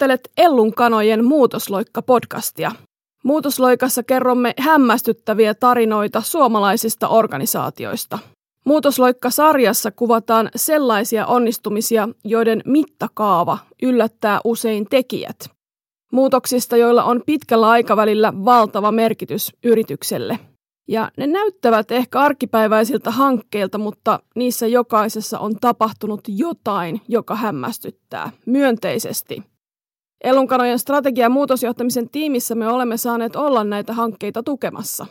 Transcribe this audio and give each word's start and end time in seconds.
Kuuntelet 0.00 0.30
Ellun 0.36 0.74
kanojen 0.74 1.24
Muutosloikka-podcastia. 1.24 2.72
Muutosloikassa 3.24 4.02
kerromme 4.02 4.54
hämmästyttäviä 4.58 5.54
tarinoita 5.54 6.20
suomalaisista 6.20 7.08
organisaatioista. 7.08 8.18
Muutosloikka-sarjassa 8.64 9.90
kuvataan 9.90 10.50
sellaisia 10.56 11.26
onnistumisia, 11.26 12.08
joiden 12.24 12.62
mittakaava 12.64 13.58
yllättää 13.82 14.40
usein 14.44 14.86
tekijät. 14.90 15.50
Muutoksista, 16.12 16.76
joilla 16.76 17.04
on 17.04 17.22
pitkällä 17.26 17.68
aikavälillä 17.68 18.32
valtava 18.44 18.92
merkitys 18.92 19.52
yritykselle. 19.64 20.38
Ja 20.88 21.10
ne 21.16 21.26
näyttävät 21.26 21.90
ehkä 21.90 22.20
arkipäiväisiltä 22.20 23.10
hankkeilta, 23.10 23.78
mutta 23.78 24.20
niissä 24.36 24.66
jokaisessa 24.66 25.38
on 25.38 25.56
tapahtunut 25.60 26.20
jotain, 26.28 27.00
joka 27.08 27.34
hämmästyttää 27.34 28.30
myönteisesti. 28.46 29.50
Elunkanojen 30.24 30.78
strategia- 30.78 31.24
ja 31.24 31.28
muutosjohtamisen 31.28 32.10
tiimissä 32.10 32.54
me 32.54 32.68
olemme 32.68 32.96
saaneet 32.96 33.36
olla 33.36 33.64
näitä 33.64 33.92
hankkeita 33.92 34.42
tukemassa. 34.42 35.06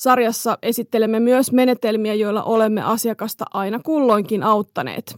Sarjassa 0.00 0.58
esittelemme 0.62 1.20
myös 1.20 1.52
menetelmiä, 1.52 2.14
joilla 2.14 2.42
olemme 2.42 2.82
asiakasta 2.82 3.44
aina 3.54 3.80
kulloinkin 3.84 4.42
auttaneet. 4.42 5.16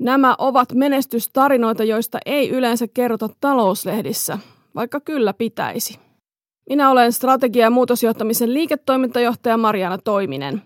Nämä 0.00 0.34
ovat 0.38 0.72
menestystarinoita, 0.74 1.84
joista 1.84 2.18
ei 2.26 2.50
yleensä 2.50 2.86
kerrota 2.94 3.28
talouslehdissä, 3.40 4.38
vaikka 4.74 5.00
kyllä 5.00 5.32
pitäisi. 5.32 5.98
Minä 6.68 6.90
olen 6.90 7.12
strategia- 7.12 7.62
ja 7.62 7.70
muutosjohtamisen 7.70 8.54
liiketoimintajohtaja 8.54 9.56
Mariana 9.56 9.98
Toiminen. 9.98 10.62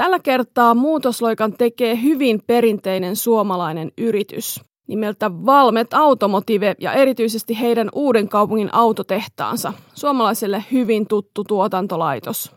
Tällä 0.00 0.18
kertaa 0.18 0.74
muutosloikan 0.74 1.52
tekee 1.52 2.02
hyvin 2.02 2.42
perinteinen 2.46 3.16
suomalainen 3.16 3.92
yritys 3.98 4.60
nimeltä 4.88 5.30
Valmet 5.30 5.94
Automotive 5.94 6.74
ja 6.80 6.92
erityisesti 6.92 7.60
heidän 7.60 7.88
uuden 7.94 8.28
kaupungin 8.28 8.74
autotehtaansa, 8.74 9.72
suomalaiselle 9.94 10.64
hyvin 10.72 11.06
tuttu 11.06 11.44
tuotantolaitos. 11.44 12.52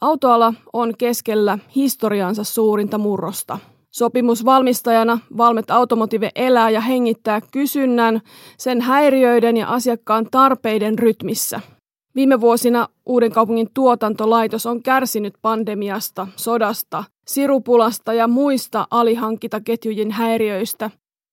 Autoala 0.00 0.54
on 0.72 0.92
keskellä 0.98 1.58
historiansa 1.76 2.44
suurinta 2.44 2.98
murrosta. 2.98 3.58
Sopimusvalmistajana 3.90 5.18
Valmet 5.36 5.70
Automotive 5.70 6.30
elää 6.34 6.70
ja 6.70 6.80
hengittää 6.80 7.40
kysynnän, 7.40 8.20
sen 8.58 8.80
häiriöiden 8.80 9.56
ja 9.56 9.68
asiakkaan 9.68 10.26
tarpeiden 10.30 10.98
rytmissä– 10.98 11.60
Viime 12.14 12.40
vuosina 12.40 12.88
uuden 13.06 13.32
kaupungin 13.32 13.70
tuotantolaitos 13.74 14.66
on 14.66 14.82
kärsinyt 14.82 15.34
pandemiasta, 15.42 16.26
sodasta, 16.36 17.04
sirupulasta 17.26 18.12
ja 18.12 18.28
muista 18.28 18.86
alihankintaketjujen 18.90 20.10
häiriöistä 20.10 20.90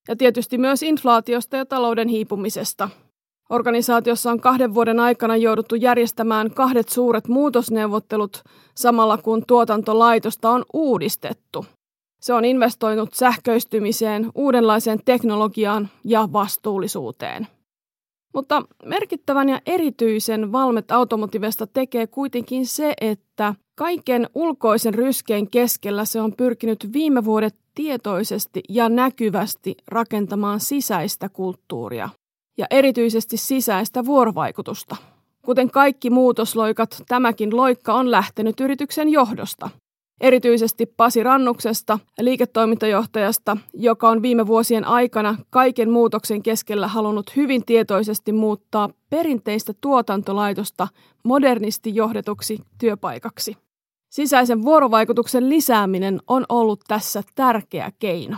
ja 0.07 0.15
tietysti 0.15 0.57
myös 0.57 0.83
inflaatiosta 0.83 1.57
ja 1.57 1.65
talouden 1.65 2.07
hiipumisesta. 2.07 2.89
Organisaatiossa 3.49 4.31
on 4.31 4.39
kahden 4.39 4.73
vuoden 4.73 4.99
aikana 4.99 5.37
jouduttu 5.37 5.75
järjestämään 5.75 6.51
kahdet 6.51 6.89
suuret 6.89 7.27
muutosneuvottelut 7.27 8.43
samalla 8.75 9.17
kun 9.17 9.43
tuotantolaitosta 9.47 10.49
on 10.49 10.65
uudistettu. 10.73 11.65
Se 12.21 12.33
on 12.33 12.45
investoinut 12.45 13.13
sähköistymiseen, 13.13 14.31
uudenlaiseen 14.35 14.99
teknologiaan 15.05 15.89
ja 16.03 16.29
vastuullisuuteen. 16.33 17.47
Mutta 18.33 18.61
merkittävän 18.85 19.49
ja 19.49 19.61
erityisen 19.65 20.51
Valmet 20.51 20.91
Automotivesta 20.91 21.67
tekee 21.67 22.07
kuitenkin 22.07 22.67
se, 22.67 22.93
että 23.01 23.55
kaiken 23.75 24.29
ulkoisen 24.35 24.93
ryskeen 24.93 25.49
keskellä 25.49 26.05
se 26.05 26.21
on 26.21 26.33
pyrkinyt 26.33 26.89
viime 26.93 27.25
vuodet 27.25 27.55
tietoisesti 27.75 28.63
ja 28.69 28.89
näkyvästi 28.89 29.75
rakentamaan 29.87 30.59
sisäistä 30.59 31.29
kulttuuria 31.29 32.09
ja 32.57 32.65
erityisesti 32.69 33.37
sisäistä 33.37 34.05
vuorovaikutusta. 34.05 34.95
Kuten 35.41 35.71
kaikki 35.71 36.09
muutosloikat, 36.09 37.03
tämäkin 37.07 37.55
loikka 37.55 37.93
on 37.93 38.11
lähtenyt 38.11 38.59
yrityksen 38.59 39.09
johdosta– 39.09 39.69
erityisesti 40.21 40.85
Pasi 40.85 41.23
Rannuksesta, 41.23 41.99
liiketoimintajohtajasta, 42.19 43.57
joka 43.73 44.09
on 44.09 44.21
viime 44.21 44.47
vuosien 44.47 44.87
aikana 44.87 45.35
kaiken 45.49 45.89
muutoksen 45.89 46.43
keskellä 46.43 46.87
halunnut 46.87 47.35
hyvin 47.35 47.65
tietoisesti 47.65 48.31
muuttaa 48.31 48.89
perinteistä 49.09 49.73
tuotantolaitosta 49.81 50.87
modernisti 51.23 51.95
johdetuksi 51.95 52.57
työpaikaksi. 52.77 53.57
Sisäisen 54.09 54.63
vuorovaikutuksen 54.63 55.49
lisääminen 55.49 56.21
on 56.27 56.45
ollut 56.49 56.79
tässä 56.87 57.23
tärkeä 57.35 57.91
keino. 57.99 58.37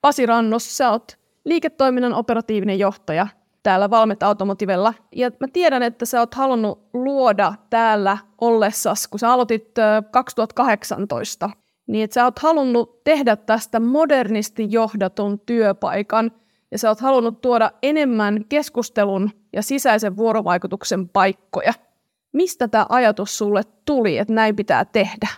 Pasi 0.00 0.26
Rannus, 0.26 0.76
sä 0.76 0.90
oot 0.90 1.18
liiketoiminnan 1.44 2.14
operatiivinen 2.14 2.78
johtaja 2.78 3.26
täällä 3.62 3.90
Valmet 3.90 4.22
Automotivella. 4.22 4.94
Ja 5.12 5.30
mä 5.40 5.46
tiedän, 5.52 5.82
että 5.82 6.06
sä 6.06 6.20
oot 6.20 6.34
halunnut 6.34 6.88
luoda 6.92 7.54
täällä 7.70 8.18
ollessas, 8.40 9.08
kun 9.08 9.20
sä 9.20 9.32
aloitit 9.32 9.68
2018, 10.10 11.50
niin 11.86 12.04
että 12.04 12.14
sä 12.14 12.24
oot 12.24 12.38
halunnut 12.38 13.04
tehdä 13.04 13.36
tästä 13.36 13.80
modernisti 13.80 14.66
johdatun 14.70 15.40
työpaikan 15.40 16.32
ja 16.70 16.78
sä 16.78 16.88
oot 16.88 17.00
halunnut 17.00 17.40
tuoda 17.40 17.70
enemmän 17.82 18.44
keskustelun 18.48 19.30
ja 19.52 19.62
sisäisen 19.62 20.16
vuorovaikutuksen 20.16 21.08
paikkoja. 21.08 21.72
Mistä 22.32 22.68
tämä 22.68 22.86
ajatus 22.88 23.38
sulle 23.38 23.62
tuli, 23.84 24.18
että 24.18 24.34
näin 24.34 24.56
pitää 24.56 24.84
tehdä? 24.84 25.28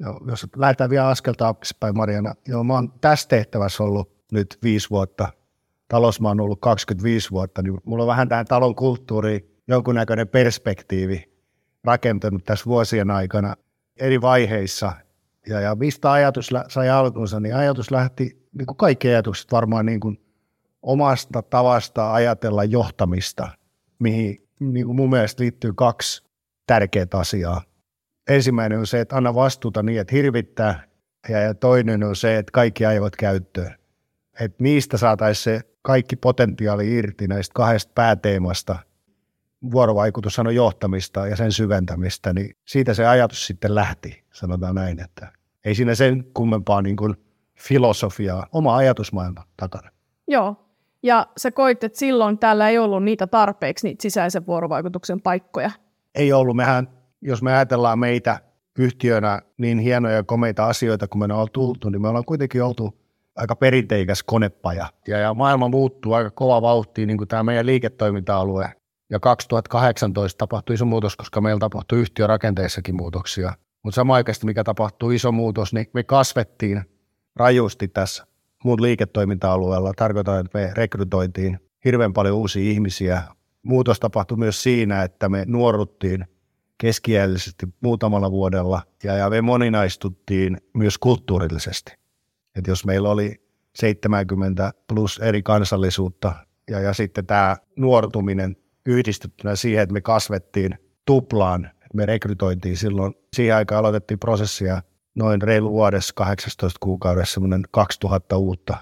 Joo, 0.00 0.20
jos 0.26 0.46
lähdetään 0.56 0.90
vielä 0.90 1.08
askel 1.08 1.34
taaksepäin, 1.34 1.96
Mariana. 1.96 2.34
Joo, 2.48 2.64
mä 2.64 2.74
oon 2.74 2.92
tässä 3.00 3.28
tehtävässä 3.28 3.82
ollut 3.82 4.10
nyt 4.32 4.58
viisi 4.62 4.90
vuotta 4.90 5.28
talossa 5.88 6.28
on 6.28 6.40
ollut 6.40 6.60
25 6.60 7.30
vuotta, 7.30 7.62
niin 7.62 7.80
mulla 7.84 8.02
on 8.02 8.08
vähän 8.08 8.28
tähän 8.28 8.46
talon 8.46 8.74
kulttuuri, 8.74 9.58
jonkunnäköinen 9.68 10.28
perspektiivi 10.28 11.38
rakentunut 11.84 12.44
tässä 12.44 12.64
vuosien 12.64 13.10
aikana 13.10 13.54
eri 14.00 14.20
vaiheissa. 14.20 14.92
Ja, 15.46 15.60
ja 15.60 15.74
mistä 15.74 16.12
ajatus 16.12 16.50
sai 16.68 16.90
alkunsa, 16.90 17.40
niin 17.40 17.56
ajatus 17.56 17.90
lähti, 17.90 18.48
niin 18.58 18.66
kuin 18.66 18.76
kaikki 18.76 19.08
ajatukset 19.08 19.52
varmaan 19.52 19.86
niin 19.86 20.00
kuin 20.00 20.20
omasta 20.82 21.42
tavasta 21.42 22.12
ajatella 22.12 22.64
johtamista, 22.64 23.48
mihin 23.98 24.48
niin 24.60 24.86
kuin 24.86 24.96
mun 24.96 25.10
mielestä 25.10 25.42
liittyy 25.42 25.72
kaksi 25.72 26.24
tärkeää 26.66 27.06
asiaa. 27.12 27.62
Ensimmäinen 28.28 28.78
on 28.78 28.86
se, 28.86 29.00
että 29.00 29.16
anna 29.16 29.34
vastuuta 29.34 29.82
niin, 29.82 30.00
että 30.00 30.14
hirvittää, 30.14 30.84
ja, 31.28 31.38
ja 31.38 31.54
toinen 31.54 32.04
on 32.04 32.16
se, 32.16 32.38
että 32.38 32.52
kaikki 32.52 32.86
ajavat 32.86 33.16
käyttöön. 33.16 33.74
Että 34.40 34.62
niistä 34.62 34.96
saataisiin 34.96 35.44
se 35.44 35.60
kaikki 35.82 36.16
potentiaali 36.16 36.94
irti 36.94 37.26
näistä 37.26 37.52
kahdesta 37.54 37.92
pääteemasta, 37.94 38.78
vuorovaikutus 39.72 40.38
on 40.38 40.54
johtamista 40.54 41.26
ja 41.26 41.36
sen 41.36 41.52
syventämistä, 41.52 42.32
niin 42.32 42.56
siitä 42.64 42.94
se 42.94 43.06
ajatus 43.06 43.46
sitten 43.46 43.74
lähti, 43.74 44.24
sanotaan 44.32 44.74
näin, 44.74 45.00
että 45.00 45.32
ei 45.64 45.74
siinä 45.74 45.94
sen 45.94 46.24
kummempaa 46.34 46.82
niin 46.82 46.96
kuin 46.96 47.14
filosofiaa, 47.58 48.46
oma 48.52 48.76
ajatusmaailma 48.76 49.44
takana. 49.56 49.90
Joo, 50.28 50.68
ja 51.02 51.26
sä 51.36 51.50
koit, 51.50 51.84
että 51.84 51.98
silloin 51.98 52.38
täällä 52.38 52.68
ei 52.68 52.78
ollut 52.78 53.04
niitä 53.04 53.26
tarpeeksi, 53.26 53.86
niitä 53.86 54.02
sisäisen 54.02 54.46
vuorovaikutuksen 54.46 55.20
paikkoja. 55.20 55.70
Ei 56.14 56.32
ollut. 56.32 56.56
Mehän, 56.56 56.88
jos 57.20 57.42
me 57.42 57.52
ajatellaan 57.52 57.98
meitä 57.98 58.40
yhtiönä 58.78 59.42
niin 59.58 59.78
hienoja 59.78 60.14
ja 60.14 60.22
komeita 60.22 60.66
asioita, 60.66 61.08
kun 61.08 61.18
me 61.18 61.24
ollaan 61.24 61.48
tultu, 61.52 61.88
niin 61.88 62.02
me 62.02 62.08
ollaan 62.08 62.24
kuitenkin 62.24 62.62
oltu 62.62 62.97
aika 63.38 63.56
perinteikäs 63.56 64.22
konepaja. 64.22 64.86
Ja, 65.08 65.18
ja 65.18 65.34
maailma 65.34 65.68
muuttuu 65.68 66.12
aika 66.12 66.30
kova 66.30 66.62
vauhtia, 66.62 67.06
niin 67.06 67.18
kuin 67.18 67.28
tämä 67.28 67.42
meidän 67.42 67.66
liiketoiminta-alue. 67.66 68.72
Ja 69.10 69.20
2018 69.20 70.38
tapahtui 70.38 70.74
iso 70.74 70.84
muutos, 70.84 71.16
koska 71.16 71.40
meillä 71.40 71.58
tapahtui 71.58 71.98
yhtiörakenteissakin 71.98 72.96
muutoksia. 72.96 73.52
Mutta 73.82 73.94
samaaikaisesti, 73.94 74.46
mikä 74.46 74.64
tapahtui 74.64 75.14
iso 75.14 75.32
muutos, 75.32 75.72
niin 75.72 75.86
me 75.92 76.02
kasvettiin 76.02 76.82
rajusti 77.36 77.88
tässä 77.88 78.26
muun 78.64 78.82
liiketoiminta-alueella. 78.82 79.92
Tarkoitan, 79.96 80.40
että 80.40 80.58
me 80.58 80.72
rekrytoitiin 80.74 81.58
hirveän 81.84 82.12
paljon 82.12 82.36
uusia 82.36 82.70
ihmisiä. 82.70 83.22
Muutos 83.62 84.00
tapahtui 84.00 84.36
myös 84.36 84.62
siinä, 84.62 85.02
että 85.02 85.28
me 85.28 85.44
nuoruttiin 85.46 86.24
keskiällisesti 86.78 87.66
muutamalla 87.80 88.30
vuodella 88.30 88.82
ja, 89.04 89.14
ja 89.14 89.30
me 89.30 89.40
moninaistuttiin 89.40 90.56
myös 90.74 90.98
kulttuurillisesti. 90.98 91.92
Että 92.56 92.70
jos 92.70 92.84
meillä 92.84 93.08
oli 93.08 93.42
70 93.74 94.72
plus 94.86 95.18
eri 95.18 95.42
kansallisuutta 95.42 96.34
ja, 96.70 96.80
ja 96.80 96.92
sitten 96.92 97.26
tämä 97.26 97.56
nuortuminen 97.76 98.56
yhdistettynä 98.86 99.56
siihen, 99.56 99.82
että 99.82 99.92
me 99.92 100.00
kasvettiin 100.00 100.78
tuplaan, 101.06 101.70
me 101.94 102.06
rekrytointiin 102.06 102.76
silloin, 102.76 103.14
siihen 103.36 103.56
aikaan 103.56 103.78
aloitettiin 103.78 104.18
prosessia 104.18 104.82
noin 105.14 105.42
reilu 105.42 105.70
vuodessa 105.70 106.14
18 106.16 106.78
kuukaudessa 106.80 107.34
semmoinen 107.34 107.62
2000 107.70 108.36
uutta. 108.36 108.76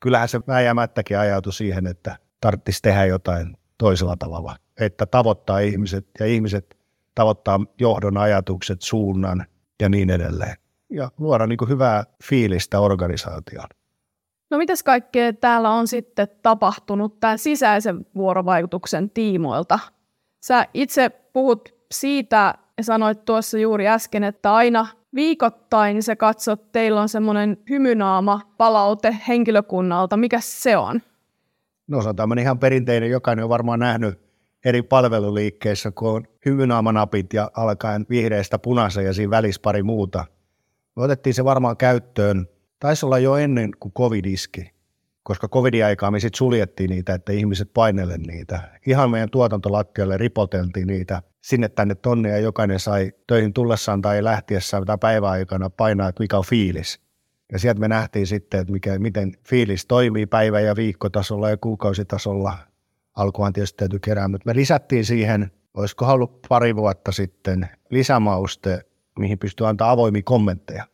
Kyllähän 0.00 0.28
se 0.28 0.40
väijämättäkin 0.46 1.18
ajautui 1.18 1.52
siihen, 1.52 1.86
että 1.86 2.18
tarvitsisi 2.40 2.82
tehdä 2.82 3.04
jotain 3.04 3.56
toisella 3.78 4.16
tavalla, 4.16 4.56
että 4.80 5.06
tavoittaa 5.06 5.58
ihmiset 5.58 6.06
ja 6.20 6.26
ihmiset 6.26 6.76
tavoittaa 7.14 7.60
johdon 7.80 8.16
ajatukset, 8.16 8.82
suunnan 8.82 9.46
ja 9.82 9.88
niin 9.88 10.10
edelleen. 10.10 10.56
Ja 10.90 11.10
luoda 11.18 11.46
niin 11.46 11.56
kuin 11.56 11.68
hyvää 11.68 12.04
fiilistä 12.24 12.80
organisaatioon. 12.80 13.68
No 14.50 14.58
mitäs 14.58 14.82
kaikkea 14.82 15.32
täällä 15.32 15.70
on 15.70 15.88
sitten 15.88 16.28
tapahtunut 16.42 17.20
tämän 17.20 17.38
sisäisen 17.38 18.06
vuorovaikutuksen 18.14 19.10
tiimoilta? 19.10 19.78
Sä 20.40 20.66
itse 20.74 21.10
puhut 21.32 21.68
siitä 21.92 22.54
ja 22.76 22.84
sanoit 22.84 23.24
tuossa 23.24 23.58
juuri 23.58 23.88
äsken, 23.88 24.24
että 24.24 24.54
aina 24.54 24.86
viikoittain 25.14 26.02
sä 26.02 26.16
katsot, 26.16 26.72
teillä 26.72 27.00
on 27.00 27.08
semmoinen 27.08 27.58
hymynaama 27.70 28.40
palaute 28.58 29.16
henkilökunnalta. 29.28 30.16
Mikä 30.16 30.40
se 30.40 30.76
on? 30.76 31.00
No 31.86 32.02
se 32.02 32.08
on 32.08 32.16
tämmöinen 32.16 32.42
ihan 32.42 32.58
perinteinen, 32.58 33.10
jokainen 33.10 33.44
on 33.44 33.48
varmaan 33.48 33.78
nähnyt 33.78 34.20
eri 34.64 34.82
palveluliikkeissä, 34.82 35.90
kun 35.90 36.10
on 36.10 36.24
hymynaamanapit 36.46 37.32
ja 37.32 37.50
alkaen 37.56 38.06
vihreästä 38.10 38.58
punaisen 38.58 39.04
ja 39.04 39.12
siinä 39.12 39.30
välissä 39.30 39.60
pari 39.64 39.82
muuta. 39.82 40.24
Me 41.00 41.04
otettiin 41.04 41.34
se 41.34 41.44
varmaan 41.44 41.76
käyttöön, 41.76 42.46
taisi 42.78 43.06
olla 43.06 43.18
jo 43.18 43.36
ennen 43.36 43.70
kuin 43.80 43.92
covid 43.92 44.24
iski, 44.24 44.70
koska 45.22 45.48
covid-aikaa 45.48 46.10
me 46.10 46.20
sitten 46.20 46.38
suljettiin 46.38 46.90
niitä, 46.90 47.14
että 47.14 47.32
ihmiset 47.32 47.70
painelle 47.74 48.18
niitä. 48.18 48.78
Ihan 48.86 49.10
meidän 49.10 49.30
tuotantolattialle 49.30 50.16
ripoteltiin 50.16 50.86
niitä 50.86 51.22
sinne 51.40 51.68
tänne 51.68 51.94
tonne 51.94 52.28
ja 52.28 52.38
jokainen 52.38 52.80
sai 52.80 53.12
töihin 53.26 53.52
tullessaan 53.52 54.02
tai 54.02 54.24
lähtiessään 54.24 54.84
tai 54.84 54.98
päiväaikana 54.98 55.70
painaa, 55.70 56.08
että 56.08 56.22
mikä 56.22 56.38
on 56.38 56.44
fiilis. 56.44 57.00
Ja 57.52 57.58
sieltä 57.58 57.80
me 57.80 57.88
nähtiin 57.88 58.26
sitten, 58.26 58.60
että 58.60 58.72
mikä, 58.72 58.98
miten 58.98 59.32
fiilis 59.48 59.86
toimii 59.86 60.26
päivä- 60.26 60.60
ja 60.60 60.76
viikkotasolla 60.76 61.50
ja 61.50 61.56
kuukausitasolla. 61.56 62.58
Alkuhan 63.16 63.52
tietysti 63.52 63.76
täytyy 63.76 63.98
kerää, 63.98 64.28
mutta 64.28 64.50
me 64.50 64.54
lisättiin 64.54 65.04
siihen, 65.04 65.50
olisiko 65.74 66.06
ollut 66.06 66.46
pari 66.48 66.76
vuotta 66.76 67.12
sitten, 67.12 67.68
lisämauste, 67.90 68.89
mihin 69.18 69.38
pystyy 69.38 69.68
antaa 69.68 69.90
avoimia 69.90 70.22
kommentteja. 70.24 70.84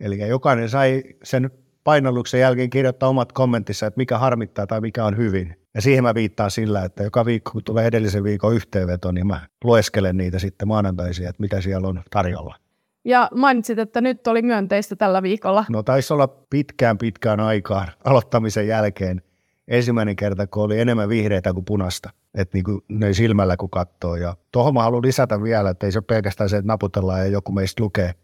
Eli 0.00 0.28
jokainen 0.28 0.68
sai 0.68 1.02
sen 1.22 1.50
painalluksen 1.84 2.40
jälkeen 2.40 2.70
kirjoittaa 2.70 3.08
omat 3.08 3.32
kommenttissa, 3.32 3.86
että 3.86 3.98
mikä 3.98 4.18
harmittaa 4.18 4.66
tai 4.66 4.80
mikä 4.80 5.04
on 5.04 5.16
hyvin. 5.16 5.56
Ja 5.74 5.82
siihen 5.82 6.04
mä 6.04 6.14
viittaan 6.14 6.50
sillä, 6.50 6.84
että 6.84 7.02
joka 7.02 7.24
viikko, 7.24 7.50
kun 7.50 7.64
tulee 7.64 7.86
edellisen 7.86 8.24
viikon 8.24 8.54
yhteenveto, 8.54 9.12
niin 9.12 9.26
mä 9.26 9.40
lueskelen 9.64 10.16
niitä 10.16 10.38
sitten 10.38 10.68
maanantaisia, 10.68 11.28
että 11.28 11.42
mitä 11.42 11.60
siellä 11.60 11.88
on 11.88 12.02
tarjolla. 12.10 12.56
Ja 13.04 13.28
mainitsit, 13.34 13.78
että 13.78 14.00
nyt 14.00 14.26
oli 14.26 14.42
myönteistä 14.42 14.96
tällä 14.96 15.22
viikolla. 15.22 15.64
No 15.70 15.82
taisi 15.82 16.12
olla 16.12 16.28
pitkään 16.50 16.98
pitkään 16.98 17.40
aikaan 17.40 17.88
aloittamisen 18.04 18.68
jälkeen 18.68 19.22
ensimmäinen 19.68 20.16
kerta, 20.16 20.46
kun 20.46 20.62
oli 20.62 20.80
enemmän 20.80 21.08
vihreitä 21.08 21.52
kuin 21.52 21.64
punasta. 21.64 22.10
Että 22.34 22.56
niin 22.56 22.64
kuin 22.64 22.80
ne 22.88 23.12
silmällä 23.12 23.56
kun 23.56 23.70
katsoo. 23.70 24.16
Ja 24.16 24.36
tuohon 24.52 24.74
mä 24.74 24.82
haluan 24.82 25.02
lisätä 25.02 25.42
vielä, 25.42 25.70
että 25.70 25.86
ei 25.86 25.92
se 25.92 25.98
ole 25.98 26.04
pelkästään 26.08 26.50
se, 26.50 26.56
että 26.56 26.66
naputellaan 26.66 27.20
ja 27.20 27.26
joku 27.26 27.52
meistä 27.52 27.82
lukee. 27.82 28.14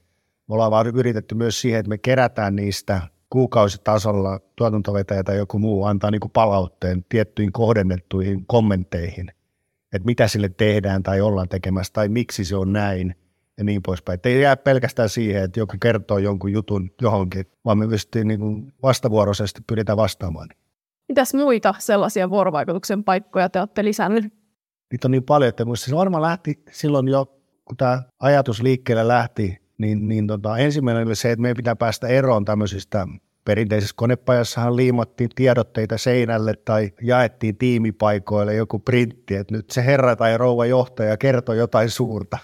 Me 0.48 0.54
ollaan 0.54 0.70
vaan 0.70 0.86
yritetty 0.86 1.34
myös 1.34 1.60
siihen, 1.60 1.80
että 1.80 1.88
me 1.88 1.98
kerätään 1.98 2.56
niistä 2.56 3.02
kuukausitasolla 3.30 4.40
tuotantovetäjä 4.56 5.24
tai 5.24 5.36
joku 5.36 5.58
muu 5.58 5.84
antaa 5.84 6.10
niin 6.10 6.20
kuin 6.20 6.30
palautteen 6.30 7.04
tiettyihin 7.08 7.52
kohdennettuihin 7.52 8.46
kommentteihin, 8.46 9.28
että 9.92 10.06
mitä 10.06 10.28
sille 10.28 10.48
tehdään 10.48 11.02
tai 11.02 11.20
ollaan 11.20 11.48
tekemässä 11.48 11.92
tai 11.92 12.08
miksi 12.08 12.44
se 12.44 12.56
on 12.56 12.72
näin 12.72 13.14
ja 13.58 13.64
niin 13.64 13.82
poispäin. 13.82 14.14
Että 14.14 14.28
ei 14.28 14.40
jää 14.40 14.56
pelkästään 14.56 15.08
siihen, 15.08 15.44
että 15.44 15.60
joku 15.60 15.76
kertoo 15.82 16.18
jonkun 16.18 16.52
jutun 16.52 16.90
johonkin, 17.02 17.46
vaan 17.64 17.78
me 17.78 17.88
pystyttiin 17.88 18.28
niin 18.28 18.72
vastavuoroisesti 18.82 19.60
pyritään 19.66 19.96
vastaamaan. 19.96 20.48
Mitäs 21.10 21.34
muita 21.34 21.74
sellaisia 21.78 22.30
vuorovaikutuksen 22.30 23.04
paikkoja 23.04 23.48
te 23.48 23.58
olette 23.58 23.84
lisänneet? 23.84 24.24
Niitä 24.90 25.08
on 25.08 25.10
niin 25.10 25.22
paljon, 25.22 25.48
että 25.48 25.64
se 25.74 25.96
varmaan 25.96 26.22
lähti 26.22 26.62
silloin 26.70 27.08
jo, 27.08 27.26
kun 27.64 27.76
tämä 27.76 28.02
ajatus 28.20 28.62
liikkeelle 28.62 29.08
lähti, 29.08 29.58
niin, 29.78 30.08
niin 30.08 30.26
tota, 30.26 30.58
ensimmäinen 30.58 31.06
oli 31.06 31.16
se, 31.16 31.30
että 31.30 31.42
meidän 31.42 31.56
pitää 31.56 31.76
päästä 31.76 32.08
eroon 32.08 32.44
tämmöisistä 32.44 33.06
perinteisessä 33.44 33.94
konepajassahan 33.96 34.76
liimattiin 34.76 35.30
tiedotteita 35.34 35.98
seinälle 35.98 36.54
tai 36.64 36.90
jaettiin 37.02 37.56
tiimipaikoille 37.56 38.54
joku 38.54 38.78
printti, 38.78 39.34
että 39.34 39.54
nyt 39.54 39.70
se 39.70 39.84
herra 39.84 40.16
tai 40.16 40.38
rouva 40.38 40.66
johtaja 40.66 41.16
kertoi 41.16 41.58
jotain 41.58 41.90
suurta. 41.90 42.38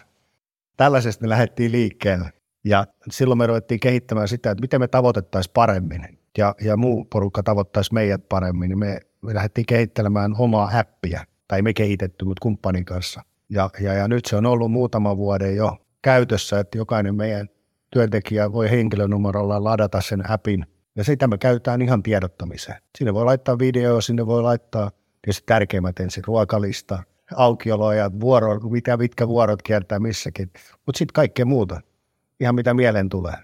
Tällaisesta 0.76 1.24
me 1.24 1.28
lähdettiin 1.28 1.72
liikkeelle. 1.72 2.32
Ja 2.64 2.86
silloin 3.10 3.38
me 3.38 3.46
ruvettiin 3.46 3.80
kehittämään 3.80 4.28
sitä, 4.28 4.50
että 4.50 4.62
miten 4.62 4.80
me 4.80 4.88
tavoitettaisiin 4.88 5.52
paremmin 5.54 6.15
ja, 6.38 6.54
ja 6.60 6.76
muu 6.76 7.04
porukka 7.04 7.42
tavoittaisi 7.42 7.94
meidät 7.94 8.28
paremmin. 8.28 8.68
Niin 8.68 8.78
me, 8.78 9.00
me 9.22 9.34
lähdettiin 9.34 9.66
kehittelemään 9.66 10.34
omaa 10.38 10.70
appia, 10.78 11.24
tai 11.48 11.62
me 11.62 11.72
kehitetty, 11.72 12.24
mutta 12.24 12.42
kumppanin 12.42 12.84
kanssa. 12.84 13.22
Ja, 13.48 13.70
ja, 13.80 13.92
ja 13.92 14.08
nyt 14.08 14.24
se 14.24 14.36
on 14.36 14.46
ollut 14.46 14.72
muutama 14.72 15.16
vuoden 15.16 15.56
jo 15.56 15.76
käytössä, 16.02 16.60
että 16.60 16.78
jokainen 16.78 17.14
meidän 17.14 17.48
työntekijä 17.90 18.52
voi 18.52 18.70
henkilönumerolla 18.70 19.64
ladata 19.64 20.00
sen 20.00 20.30
appin, 20.30 20.66
ja 20.96 21.04
sitä 21.04 21.26
me 21.26 21.38
käytetään 21.38 21.82
ihan 21.82 22.02
tiedottamiseen. 22.02 22.82
Sinne 22.98 23.14
voi 23.14 23.24
laittaa 23.24 23.58
video, 23.58 24.00
sinne 24.00 24.26
voi 24.26 24.42
laittaa 24.42 24.90
tietysti 25.22 25.42
tärkeimmät 25.46 26.00
ensin 26.00 26.24
ruokalista, 26.26 27.02
aukioloajat, 27.36 28.20
vuoro, 28.20 28.60
mitä, 28.60 28.96
mitkä 28.96 29.28
vuorot 29.28 29.62
kiertää 29.62 29.98
missäkin, 29.98 30.50
mutta 30.86 30.98
sitten 30.98 31.12
kaikkea 31.14 31.44
muuta, 31.44 31.80
ihan 32.40 32.54
mitä 32.54 32.74
mieleen 32.74 33.08
tulee. 33.08 33.34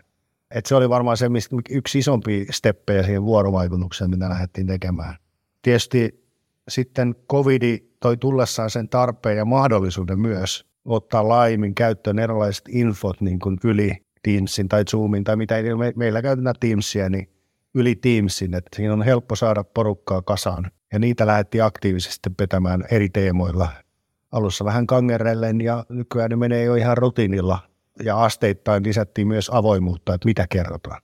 Et 0.54 0.66
se 0.66 0.74
oli 0.74 0.88
varmaan 0.88 1.16
se 1.16 1.28
mistä 1.28 1.56
yksi 1.70 1.98
isompi 1.98 2.46
steppejä 2.50 3.02
siihen 3.02 3.24
vuorovaikutukseen, 3.24 4.10
mitä 4.10 4.28
lähdettiin 4.28 4.66
tekemään. 4.66 5.16
Tietysti 5.62 6.24
sitten 6.68 7.14
covid 7.30 7.78
toi 8.00 8.16
tullessaan 8.16 8.70
sen 8.70 8.88
tarpeen 8.88 9.36
ja 9.36 9.44
mahdollisuuden 9.44 10.18
myös 10.18 10.66
ottaa 10.84 11.28
laimin 11.28 11.74
käyttöön 11.74 12.18
erilaiset 12.18 12.64
infot 12.68 13.20
niin 13.20 13.38
kuin 13.38 13.58
yli 13.64 13.96
Teamsin 14.22 14.68
tai 14.68 14.84
Zoomin 14.84 15.24
tai 15.24 15.36
mitä 15.36 15.54
me, 15.78 15.92
meillä 15.96 16.22
käytetään 16.22 16.54
Teamsia, 16.60 17.08
niin 17.08 17.28
yli 17.74 17.94
Teamsin, 17.94 18.54
että 18.54 18.76
siinä 18.76 18.92
on 18.92 19.02
helppo 19.02 19.36
saada 19.36 19.64
porukkaa 19.64 20.22
kasaan. 20.22 20.70
Ja 20.92 20.98
niitä 20.98 21.26
lähdettiin 21.26 21.64
aktiivisesti 21.64 22.30
petämään 22.30 22.84
eri 22.90 23.08
teemoilla. 23.08 23.68
Alussa 24.32 24.64
vähän 24.64 24.86
kangerellen 24.86 25.60
ja 25.60 25.84
nykyään 25.88 26.30
ne 26.30 26.36
menee 26.36 26.64
jo 26.64 26.74
ihan 26.74 26.98
rutiinilla. 26.98 27.58
Ja 28.04 28.24
asteittain 28.24 28.84
lisättiin 28.84 29.28
myös 29.28 29.50
avoimuutta, 29.52 30.14
että 30.14 30.28
mitä 30.28 30.46
kerrotaan. 30.50 31.02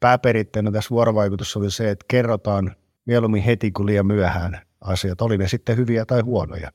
Pääperitteenä 0.00 0.70
tässä 0.70 0.90
vuorovaikutussa 0.90 1.58
oli 1.58 1.70
se, 1.70 1.90
että 1.90 2.04
kerrotaan 2.08 2.76
mieluummin 3.06 3.42
heti 3.42 3.70
kuin 3.70 3.86
liian 3.86 4.06
myöhään 4.06 4.60
asiat, 4.80 5.20
oli 5.20 5.38
ne 5.38 5.48
sitten 5.48 5.76
hyviä 5.76 6.06
tai 6.06 6.20
huonoja. 6.20 6.72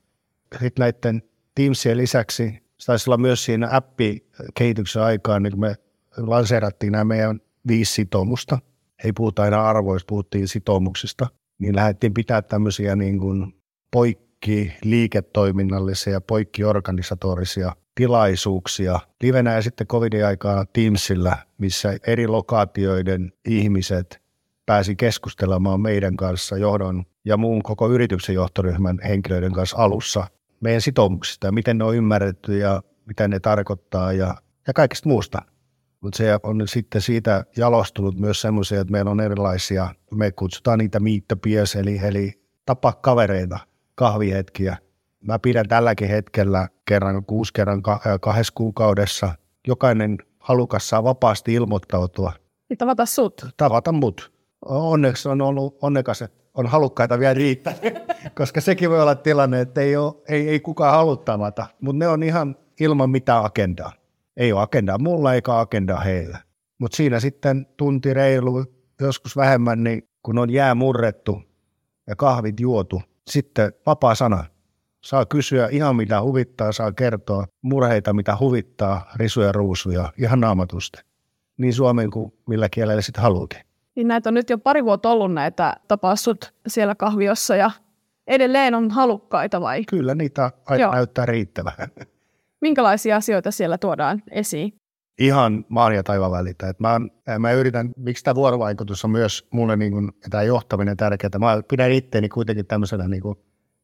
Sitten 0.52 0.82
näiden 0.82 1.22
Teamsien 1.54 1.96
lisäksi, 1.96 2.62
se 2.78 2.86
taisi 2.86 3.10
olla 3.10 3.18
myös 3.18 3.44
siinä 3.44 3.68
appi-kehityksen 3.72 5.02
aikaan, 5.02 5.42
niin 5.42 5.50
kun 5.50 5.60
me 5.60 5.74
lanseerattiin 6.16 6.92
nämä 6.92 7.04
meidän 7.04 7.40
viisi 7.68 7.92
sitoumusta. 7.92 8.58
Ei 9.04 9.12
puhuta 9.12 9.42
aina 9.42 9.68
arvoista, 9.68 10.06
puhuttiin 10.08 10.48
sitoumuksista. 10.48 11.26
Niin 11.58 11.76
lähdettiin 11.76 12.14
pitää 12.14 12.42
tämmöisiä 12.42 12.96
niin 12.96 13.18
kuin 13.18 13.54
poikki 13.90 14.72
liiketoiminnallisia, 14.84 16.20
poikkiorganisatorisia 16.20 17.72
tilaisuuksia 17.96 19.00
livenä 19.22 19.54
ja 19.54 19.62
sitten 19.62 19.86
covidin 19.86 20.26
aikaa 20.26 20.64
Teamsillä, 20.72 21.36
missä 21.58 21.98
eri 22.06 22.26
lokaatioiden 22.26 23.32
ihmiset 23.44 24.22
pääsi 24.66 24.96
keskustelemaan 24.96 25.80
meidän 25.80 26.16
kanssa 26.16 26.56
johdon 26.56 27.04
ja 27.24 27.36
muun 27.36 27.62
koko 27.62 27.90
yrityksen 27.90 28.34
johtoryhmän 28.34 28.98
henkilöiden 29.08 29.52
kanssa 29.52 29.76
alussa 29.76 30.26
meidän 30.60 30.80
sitoumuksista 30.80 31.46
ja 31.46 31.52
miten 31.52 31.78
ne 31.78 31.84
on 31.84 31.96
ymmärretty 31.96 32.58
ja 32.58 32.82
mitä 33.06 33.28
ne 33.28 33.40
tarkoittaa 33.40 34.12
ja, 34.12 34.34
ja 34.66 34.72
kaikesta 34.72 35.08
muusta. 35.08 35.42
Mutta 36.00 36.16
se 36.16 36.38
on 36.42 36.68
sitten 36.68 37.00
siitä 37.00 37.44
jalostunut 37.56 38.18
myös 38.18 38.40
semmoisia, 38.40 38.80
että 38.80 38.92
meillä 38.92 39.10
on 39.10 39.20
erilaisia, 39.20 39.94
me 40.14 40.32
kutsutaan 40.32 40.78
niitä 40.78 41.00
meetupies, 41.00 41.76
eli, 41.76 42.00
eli 42.02 42.32
tapa 42.66 42.92
kavereita, 42.92 43.58
kahvihetkiä. 43.94 44.76
Mä 45.26 45.38
pidän 45.38 45.68
tälläkin 45.68 46.08
hetkellä 46.08 46.68
kerran 46.88 47.24
kuusi 47.24 47.52
kerran 47.52 47.82
kahdessa 48.20 48.52
kuukaudessa. 48.54 49.34
Jokainen 49.66 50.18
halukas 50.38 50.88
saa 50.88 51.04
vapaasti 51.04 51.54
ilmoittautua. 51.54 52.32
Niin 52.68 52.78
tavata 52.78 53.06
sut. 53.06 53.46
Tavata 53.56 53.92
mut. 53.92 54.32
Onneksi 54.64 55.28
on 55.28 55.40
ollut 55.40 55.78
onnekas, 55.82 56.22
että 56.22 56.44
on 56.54 56.66
halukkaita 56.66 57.18
vielä 57.18 57.34
riittänyt, 57.34 57.94
koska 58.38 58.60
sekin 58.60 58.90
voi 58.90 59.02
olla 59.02 59.14
tilanne, 59.14 59.60
että 59.60 59.80
ei, 59.80 59.96
ole, 59.96 60.14
ei, 60.28 60.48
ei 60.48 60.60
kukaan 60.60 60.94
haluttamata, 60.94 61.66
mutta 61.80 61.98
ne 61.98 62.08
on 62.08 62.22
ihan 62.22 62.56
ilman 62.80 63.10
mitään 63.10 63.44
agendaa. 63.44 63.92
Ei 64.36 64.52
ole 64.52 64.62
agendaa 64.62 64.98
mulla 64.98 65.34
eikä 65.34 65.58
agendaa 65.58 66.00
heillä. 66.00 66.38
Mutta 66.78 66.96
siinä 66.96 67.20
sitten 67.20 67.66
tunti 67.76 68.14
reilu, 68.14 68.64
joskus 69.00 69.36
vähemmän, 69.36 69.84
niin 69.84 70.08
kun 70.22 70.38
on 70.38 70.50
jää 70.50 70.74
murrettu 70.74 71.42
ja 72.06 72.16
kahvit 72.16 72.60
juotu, 72.60 73.02
sitten 73.30 73.72
vapaa 73.86 74.14
sana. 74.14 74.44
Saa 75.06 75.26
kysyä 75.26 75.68
ihan 75.70 75.96
mitä 75.96 76.22
huvittaa, 76.22 76.72
saa 76.72 76.92
kertoa 76.92 77.46
murheita 77.62 78.12
mitä 78.12 78.36
huvittaa, 78.40 79.10
risuja 79.16 79.52
ruusuja, 79.52 80.12
ihan 80.18 80.40
naamatusti. 80.40 80.98
Niin 81.56 81.74
suomen 81.74 82.10
kuin 82.10 82.32
millä 82.46 82.68
kielellä 82.68 83.02
sitten 83.02 83.22
haluukin. 83.22 83.60
Niin 83.94 84.08
näitä 84.08 84.30
on 84.30 84.34
nyt 84.34 84.50
jo 84.50 84.58
pari 84.58 84.84
vuotta 84.84 85.10
ollut 85.10 85.34
näitä 85.34 85.74
tapassut 85.88 86.54
siellä 86.66 86.94
kahviossa 86.94 87.56
ja 87.56 87.70
edelleen 88.26 88.74
on 88.74 88.90
halukkaita 88.90 89.60
vai? 89.60 89.84
Kyllä 89.84 90.14
niitä 90.14 90.50
aina 90.64 90.90
näyttää 90.90 91.26
riittävän. 91.26 91.74
Minkälaisia 92.60 93.16
asioita 93.16 93.50
siellä 93.50 93.78
tuodaan 93.78 94.22
esiin? 94.30 94.74
Ihan 95.18 95.64
maan 95.68 95.94
ja 95.94 96.02
taivaan 96.02 96.32
välitä. 96.32 96.68
Et 96.68 96.80
mä, 96.80 97.00
mä 97.38 97.52
yritän, 97.52 97.90
miksi 97.96 98.24
tämä 98.24 98.34
vuorovaikutus 98.34 99.04
on 99.04 99.10
myös 99.10 99.48
mulle 99.50 99.76
niin 99.76 99.92
kuin, 99.92 100.12
tämä 100.30 100.42
johtaminen 100.42 100.96
tärkeää. 100.96 101.38
Mä 101.38 101.62
pidän 101.68 101.90
itteeni 101.90 102.28
kuitenkin 102.28 102.66
tämmöisenä 102.66 103.08
niin 103.08 103.22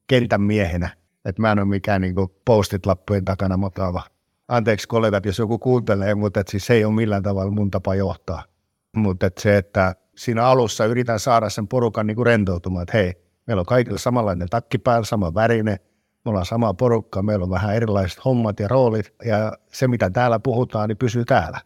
kentän 0.06 0.42
miehenä. 0.42 1.01
Että 1.24 1.42
mä 1.42 1.52
en 1.52 1.58
ole 1.58 1.68
mikään 1.68 2.00
niin 2.00 2.14
kuin 2.14 2.28
postit-lappujen 2.44 3.24
takana 3.24 3.56
mataava. 3.56 4.02
Anteeksi 4.48 4.88
kollegat, 4.88 5.26
jos 5.26 5.38
joku 5.38 5.58
kuuntelee, 5.58 6.14
mutta 6.14 6.40
et 6.40 6.48
siis 6.48 6.66
se 6.66 6.74
ei 6.74 6.84
ole 6.84 6.94
millään 6.94 7.22
tavalla 7.22 7.50
mun 7.50 7.70
tapa 7.70 7.94
johtaa. 7.94 8.42
Mutta 8.96 9.26
et 9.26 9.38
se, 9.38 9.56
että 9.56 9.94
siinä 10.16 10.44
alussa 10.44 10.86
yritän 10.86 11.20
saada 11.20 11.50
sen 11.50 11.68
porukan 11.68 12.06
niin 12.06 12.26
rentoutumaan, 12.26 12.82
että 12.82 12.98
hei, 12.98 13.14
meillä 13.46 13.60
on 13.60 13.66
kaikilla 13.66 13.98
samanlainen 13.98 14.48
takki 14.48 14.78
päällä, 14.78 15.04
sama 15.04 15.34
värine, 15.34 15.80
me 16.24 16.28
ollaan 16.28 16.46
sama 16.46 16.74
porukka, 16.74 17.22
meillä 17.22 17.42
on 17.42 17.50
vähän 17.50 17.76
erilaiset 17.76 18.24
hommat 18.24 18.60
ja 18.60 18.68
roolit, 18.68 19.14
ja 19.24 19.52
se 19.72 19.88
mitä 19.88 20.10
täällä 20.10 20.38
puhutaan, 20.38 20.88
niin 20.88 20.98
pysyy 20.98 21.24
täällä. 21.24 21.60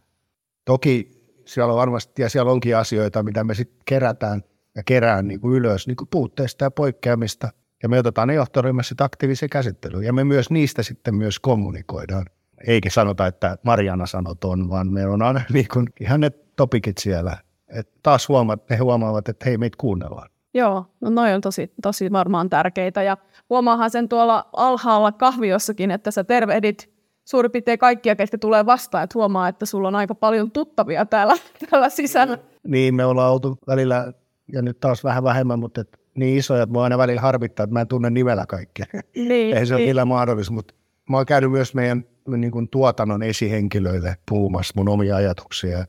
Toki 0.65 1.11
siellä 1.45 1.73
on 1.73 1.79
varmasti, 1.79 2.23
ja 2.23 2.29
siellä 2.29 2.53
onkin 2.53 2.77
asioita, 2.77 3.23
mitä 3.23 3.45
me 3.45 3.55
sitten 3.55 3.83
kerätään 3.85 4.43
ja 4.75 4.83
kerään 4.83 5.29
niin 5.29 5.41
kuin 5.41 5.55
ylös, 5.55 5.87
niin 5.87 5.97
kuin 5.97 6.09
puutteista 6.09 6.65
ja 6.65 6.71
poikkeamista, 6.71 7.49
ja 7.87 7.90
me 7.90 7.99
otetaan 7.99 8.28
ne 8.28 8.35
johtoryhmässä 8.35 8.95
aktiivisen 8.99 9.50
käsittelyyn, 9.50 10.05
ja 10.05 10.12
me 10.12 10.25
myös 10.25 10.50
niistä 10.50 10.83
sitten 10.83 11.14
myös 11.14 11.38
kommunikoidaan. 11.38 12.26
Eikä 12.66 12.90
sanota, 12.90 13.26
että 13.26 13.59
Mariana 13.62 14.07
sanot 14.07 14.45
on, 14.45 14.71
vaan 14.71 14.93
me 14.93 15.07
on 15.07 15.23
aina 15.23 15.40
niin 15.52 15.66
kuin 15.73 15.87
ihan 16.00 16.21
ne 16.21 16.31
topikit 16.31 16.99
siellä. 16.99 17.38
Et 17.69 17.88
taas 18.02 18.28
huomaat, 18.28 18.71
he 18.71 18.76
huomaavat, 18.76 19.28
että 19.28 19.45
hei, 19.45 19.59
meitä 19.59 19.76
kuunnellaan. 19.81 20.31
Joo, 20.55 20.87
no 21.00 21.11
noi 21.11 21.35
on 21.35 21.40
tosi, 21.40 21.73
tosi 21.83 22.12
varmaan 22.12 22.50
tärkeitä 22.50 23.02
ja 23.02 23.16
huomaahan 23.50 23.90
sen 23.90 24.09
tuolla 24.09 24.49
alhaalla 24.52 25.12
kahviossakin, 25.12 25.90
että 25.90 26.11
sä 26.11 26.25
tervehdit 26.25 26.90
suurin 27.25 27.52
piirtein 27.52 27.78
kaikkia, 27.78 28.16
ketkä 28.16 28.38
tulee 28.38 28.66
vastaan, 28.66 29.05
että 29.05 29.19
huomaa, 29.19 29.49
että 29.49 29.66
sulla 29.66 29.88
on 29.88 29.95
aika 29.95 30.14
paljon 30.14 30.50
tuttavia 30.50 31.07
täällä, 31.07 31.35
täällä 31.71 31.88
sisällä. 31.88 32.38
Niin, 32.66 32.95
me 32.95 33.05
ollaan 33.05 33.33
oltu 33.33 33.59
välillä, 33.66 34.12
ja 34.52 34.62
nyt 34.62 34.81
taas 34.81 35.05
vähän 35.05 35.25
vähemmän, 35.25 35.59
mutta 35.59 35.81
et 35.81 35.99
niin 36.17 36.39
isoja, 36.39 36.63
että 36.63 36.73
mua 36.73 36.85
aina 36.85 36.99
välillä 36.99 37.21
harvittaa, 37.21 37.65
että 37.65 37.75
mä 37.75 37.81
en 37.81 37.89
tunne 37.89 38.11
nimellä 38.11 38.47
kaikkia. 38.47 38.87
Niin, 39.17 39.57
Ei 39.57 39.67
se 39.67 39.75
niin. 39.75 39.83
ole 39.83 39.89
millään 39.89 40.09
mahdollista, 40.09 40.53
mutta 40.53 40.75
mä 41.11 41.17
oon 41.17 41.27
käynyt 41.27 41.51
myös 41.51 41.75
meidän 41.75 42.05
niin 42.27 42.51
kuin 42.51 42.69
tuotannon 42.69 43.23
esihenkilöille 43.23 44.17
puhumassa 44.29 44.75
mun 44.77 44.89
omia 44.89 45.17
ajatuksia. 45.17 45.85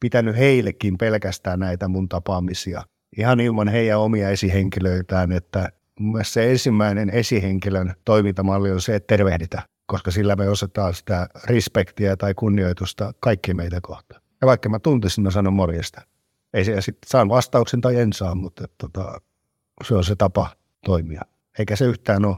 Pitänyt 0.00 0.36
heillekin 0.36 0.98
pelkästään 0.98 1.58
näitä 1.58 1.88
mun 1.88 2.08
tapaamisia– 2.08 2.82
ihan 3.16 3.40
ilman 3.40 3.68
heidän 3.68 3.98
omia 3.98 4.30
esihenkilöitään, 4.30 5.32
että 5.32 5.68
mun 6.00 6.20
se 6.24 6.50
ensimmäinen 6.50 7.10
esihenkilön 7.10 7.94
toimintamalli 8.04 8.70
on 8.70 8.80
se, 8.80 8.94
että 8.94 9.16
tervehditä, 9.16 9.62
koska 9.86 10.10
sillä 10.10 10.36
me 10.36 10.48
osataan 10.48 10.94
sitä 10.94 11.28
respektiä 11.44 12.16
tai 12.16 12.34
kunnioitusta 12.34 13.12
kaikki 13.20 13.54
meitä 13.54 13.78
kohtaan. 13.82 14.22
Ja 14.40 14.46
vaikka 14.46 14.68
mä 14.68 14.78
tuntisin, 14.78 15.24
mä 15.24 15.30
sanon 15.30 15.52
morjesta. 15.52 16.02
Ei 16.54 16.64
se, 16.64 16.80
sitten 16.80 17.08
saan 17.08 17.28
vastauksen 17.28 17.80
tai 17.80 17.96
en 17.96 18.12
saa, 18.12 18.34
mutta 18.34 18.64
tota, 18.78 19.20
se 19.84 19.94
on 19.94 20.04
se 20.04 20.16
tapa 20.16 20.50
toimia. 20.84 21.22
Eikä 21.58 21.76
se 21.76 21.84
yhtään 21.84 22.24
ole 22.24 22.36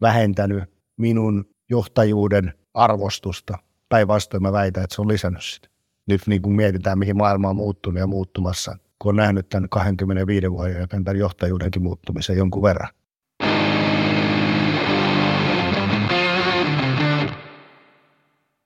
vähentänyt 0.00 0.64
minun 0.96 1.44
johtajuuden 1.70 2.54
arvostusta. 2.74 3.58
Päinvastoin 3.88 4.42
mä 4.42 4.52
väitän, 4.52 4.84
että 4.84 4.96
se 4.96 5.02
on 5.02 5.08
lisännyt 5.08 5.44
sitä. 5.44 5.68
Nyt 6.06 6.26
niin 6.26 6.42
kuin 6.42 6.56
mietitään, 6.56 6.98
mihin 6.98 7.16
maailma 7.16 7.48
on 7.48 7.56
muuttunut 7.56 8.00
ja 8.00 8.06
muuttumassa, 8.06 8.76
kun 8.98 9.08
on 9.08 9.16
nähnyt 9.16 9.48
tämän 9.48 9.68
25 9.68 10.50
vuoden 10.50 10.80
ja 10.80 10.86
tämän 10.86 11.18
johtajuudenkin 11.18 11.82
muuttumisen 11.82 12.36
jonkun 12.36 12.62
verran. 12.62 12.88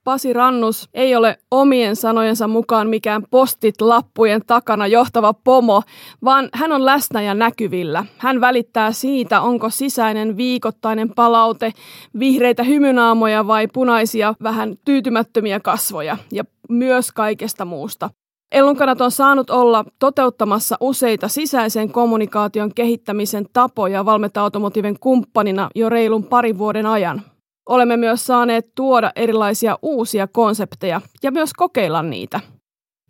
Pasi 0.04 0.32
Rannus 0.32 0.88
ei 0.94 1.16
ole 1.16 1.38
omien 1.50 1.96
sanojensa 1.96 2.48
mukaan 2.48 2.88
mikään 2.88 3.22
postit 3.30 3.80
lappujen 3.80 4.40
takana 4.46 4.86
johtava 4.86 5.34
pomo, 5.34 5.82
vaan 6.24 6.48
hän 6.52 6.72
on 6.72 6.84
läsnä 6.84 7.22
ja 7.22 7.34
näkyvillä. 7.34 8.04
Hän 8.18 8.40
välittää 8.40 8.92
siitä, 8.92 9.40
onko 9.40 9.70
sisäinen 9.70 10.36
viikoittainen 10.36 11.14
palaute 11.14 11.72
vihreitä 12.18 12.62
hymynaamoja 12.62 13.46
vai 13.46 13.68
punaisia 13.72 14.34
vähän 14.42 14.74
tyytymättömiä 14.84 15.60
kasvoja 15.60 16.16
ja 16.32 16.44
myös 16.68 17.12
kaikesta 17.12 17.64
muusta. 17.64 18.10
Ellunkanat 18.52 19.00
on 19.00 19.10
saanut 19.10 19.50
olla 19.50 19.84
toteuttamassa 19.98 20.76
useita 20.80 21.28
sisäisen 21.28 21.92
kommunikaation 21.92 22.74
kehittämisen 22.74 23.46
tapoja 23.52 24.04
Valmeta 24.04 24.40
Automotiven 24.40 24.96
kumppanina 25.00 25.70
jo 25.74 25.88
reilun 25.88 26.24
parin 26.24 26.58
vuoden 26.58 26.86
ajan. 26.86 27.22
Olemme 27.68 27.96
myös 27.96 28.26
saaneet 28.26 28.70
tuoda 28.74 29.12
erilaisia 29.16 29.78
uusia 29.82 30.26
konsepteja 30.26 31.00
ja 31.22 31.30
myös 31.30 31.52
kokeilla 31.52 32.02
niitä– 32.02 32.40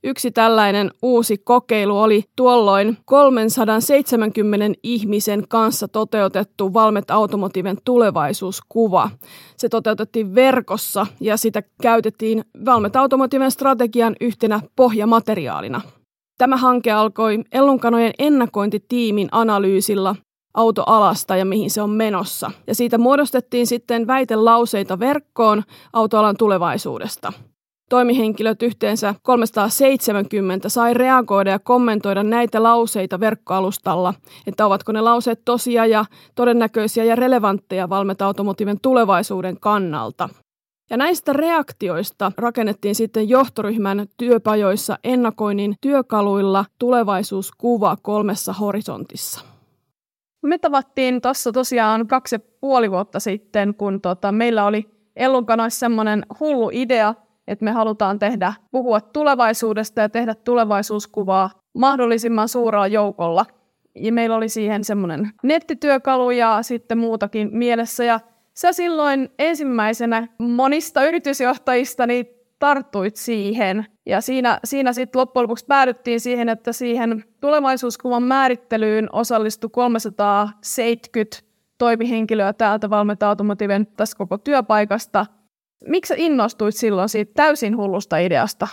Yksi 0.06 0.30
tällainen 0.30 0.90
uusi 1.02 1.38
kokeilu 1.38 2.00
oli 2.00 2.24
tuolloin 2.36 2.96
370 3.04 4.78
ihmisen 4.82 5.44
kanssa 5.48 5.88
toteutettu 5.88 6.74
Valmet 6.74 7.10
Automotiven 7.10 7.76
tulevaisuuskuva. 7.84 9.10
Se 9.56 9.68
toteutettiin 9.68 10.34
verkossa 10.34 11.06
ja 11.20 11.36
sitä 11.36 11.62
käytettiin 11.82 12.44
Valmet 12.64 12.96
Automotiven 12.96 13.50
strategian 13.50 14.16
yhtenä 14.20 14.60
pohjamateriaalina. 14.76 15.80
Tämä 16.38 16.56
hanke 16.56 16.92
alkoi 16.92 17.44
Ellunkanojen 17.52 18.12
ennakointitiimin 18.18 19.28
analyysilla 19.32 20.16
autoalasta 20.54 21.36
ja 21.36 21.44
mihin 21.44 21.70
se 21.70 21.82
on 21.82 21.90
menossa. 21.90 22.50
Ja 22.66 22.74
siitä 22.74 22.98
muodostettiin 22.98 23.66
sitten 23.66 24.06
väitelauseita 24.06 24.98
verkkoon 24.98 25.62
autoalan 25.92 26.36
tulevaisuudesta– 26.36 27.32
Toimihenkilöt 27.88 28.62
yhteensä 28.62 29.14
370 29.22 30.68
sai 30.68 30.94
reagoida 30.94 31.50
ja 31.50 31.58
kommentoida 31.58 32.22
näitä 32.22 32.62
lauseita 32.62 33.20
verkkoalustalla, 33.20 34.14
että 34.46 34.66
ovatko 34.66 34.92
ne 34.92 35.00
lauseet 35.00 35.40
tosia 35.44 35.86
ja 35.86 36.04
todennäköisiä 36.34 37.04
ja 37.04 37.16
relevantteja 37.16 37.88
Valmeta 37.88 38.26
Automotiven 38.26 38.80
tulevaisuuden 38.80 39.60
kannalta. 39.60 40.28
Ja 40.90 40.96
näistä 40.96 41.32
reaktioista 41.32 42.32
rakennettiin 42.38 42.94
sitten 42.94 43.28
johtoryhmän 43.28 44.06
työpajoissa 44.16 44.98
ennakoinnin 45.04 45.74
työkaluilla 45.80 46.64
tulevaisuuskuva 46.78 47.96
kolmessa 48.02 48.52
horisontissa. 48.52 49.53
Me 50.44 50.58
tavattiin 50.58 51.20
tuossa 51.20 51.52
tosiaan 51.52 52.06
kaksi 52.06 52.34
ja 52.34 52.40
puoli 52.60 52.90
vuotta 52.90 53.20
sitten, 53.20 53.74
kun 53.74 54.00
tota, 54.00 54.32
meillä 54.32 54.64
oli 54.64 54.90
Ellun 55.16 55.46
kanssa 55.46 55.80
semmoinen 55.80 56.26
hullu 56.40 56.70
idea, 56.72 57.14
että 57.48 57.64
me 57.64 57.70
halutaan 57.70 58.18
tehdä, 58.18 58.54
puhua 58.70 59.00
tulevaisuudesta 59.00 60.00
ja 60.00 60.08
tehdä 60.08 60.34
tulevaisuuskuvaa 60.34 61.50
mahdollisimman 61.74 62.48
suurella 62.48 62.86
joukolla. 62.86 63.46
Ja 63.94 64.12
meillä 64.12 64.36
oli 64.36 64.48
siihen 64.48 64.84
semmoinen 64.84 65.30
nettityökalu 65.42 66.30
ja 66.30 66.58
sitten 66.62 66.98
muutakin 66.98 67.48
mielessä. 67.52 68.04
Ja 68.04 68.20
sä 68.54 68.72
silloin 68.72 69.30
ensimmäisenä 69.38 70.28
monista 70.38 71.04
yritysjohtajista 71.04 72.06
niin 72.06 72.26
tarttuit 72.58 73.16
siihen. 73.16 73.86
Ja 74.06 74.20
siinä, 74.20 74.60
siinä 74.64 74.92
sitten 74.92 75.20
loppujen 75.20 75.42
lopuksi 75.42 75.66
päädyttiin 75.66 76.20
siihen, 76.20 76.48
että 76.48 76.72
siihen 76.72 77.24
tulevaisuuskuvan 77.40 78.22
määrittelyyn 78.22 79.08
osallistui 79.12 79.70
370 79.70 81.36
toimihenkilöä 81.78 82.52
täältä 82.52 82.90
Valmenta 82.90 83.28
Automotiven 83.28 83.86
tässä 83.86 84.16
koko 84.16 84.38
työpaikasta– 84.38 85.26
Miksi 85.88 86.14
innostuit 86.16 86.76
silloin 86.76 87.08
siitä 87.08 87.32
täysin 87.34 87.76
hullusta 87.76 88.18
ideasta? 88.18 88.68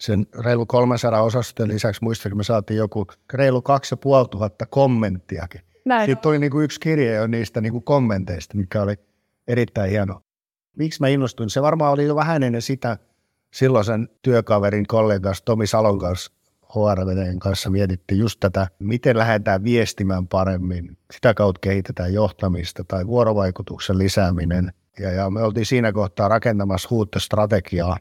Sen 0.00 0.26
reilu 0.44 0.66
300 0.66 1.22
osastojen 1.22 1.70
lisäksi 1.70 2.04
muistan, 2.04 2.36
me 2.36 2.42
saatiin 2.42 2.76
joku 2.76 3.06
reilu 3.32 3.62
2500 3.62 4.66
kommenttiakin. 4.70 5.60
Näin 5.84 6.06
Sitten 6.06 6.22
tuli 6.22 6.38
niin 6.38 6.50
kuin 6.50 6.64
yksi 6.64 6.80
kirje 6.80 7.14
jo 7.14 7.26
niistä 7.26 7.60
niin 7.60 7.72
kuin 7.72 7.84
kommenteista, 7.84 8.56
mikä 8.56 8.82
oli 8.82 8.94
erittäin 9.48 9.90
hieno. 9.90 10.20
Miksi 10.76 11.00
mä 11.00 11.08
innostuin? 11.08 11.50
Se 11.50 11.62
varmaan 11.62 11.92
oli 11.92 12.04
jo 12.04 12.16
vähän 12.16 12.42
ennen 12.42 12.62
sitä 12.62 12.98
silloisen 13.54 14.08
työkaverin 14.22 14.86
kollegas 14.86 15.42
Tomi 15.42 15.66
Salon 15.66 15.98
kanssa 15.98 16.32
HRVDn 16.74 17.38
kanssa 17.38 17.70
mietittiin 17.70 18.20
just 18.20 18.40
tätä, 18.40 18.68
miten 18.78 19.18
lähdetään 19.18 19.64
viestimään 19.64 20.26
paremmin, 20.26 20.96
sitä 21.12 21.34
kautta 21.34 21.58
kehitetään 21.60 22.12
johtamista 22.12 22.84
tai 22.84 23.06
vuorovaikutuksen 23.06 23.98
lisääminen– 23.98 24.72
ja, 24.98 25.10
ja 25.10 25.30
me 25.30 25.42
oltiin 25.42 25.66
siinä 25.66 25.92
kohtaa 25.92 26.28
rakentamassa 26.28 26.88
uutta 26.92 27.20
strategiaa, 27.20 27.96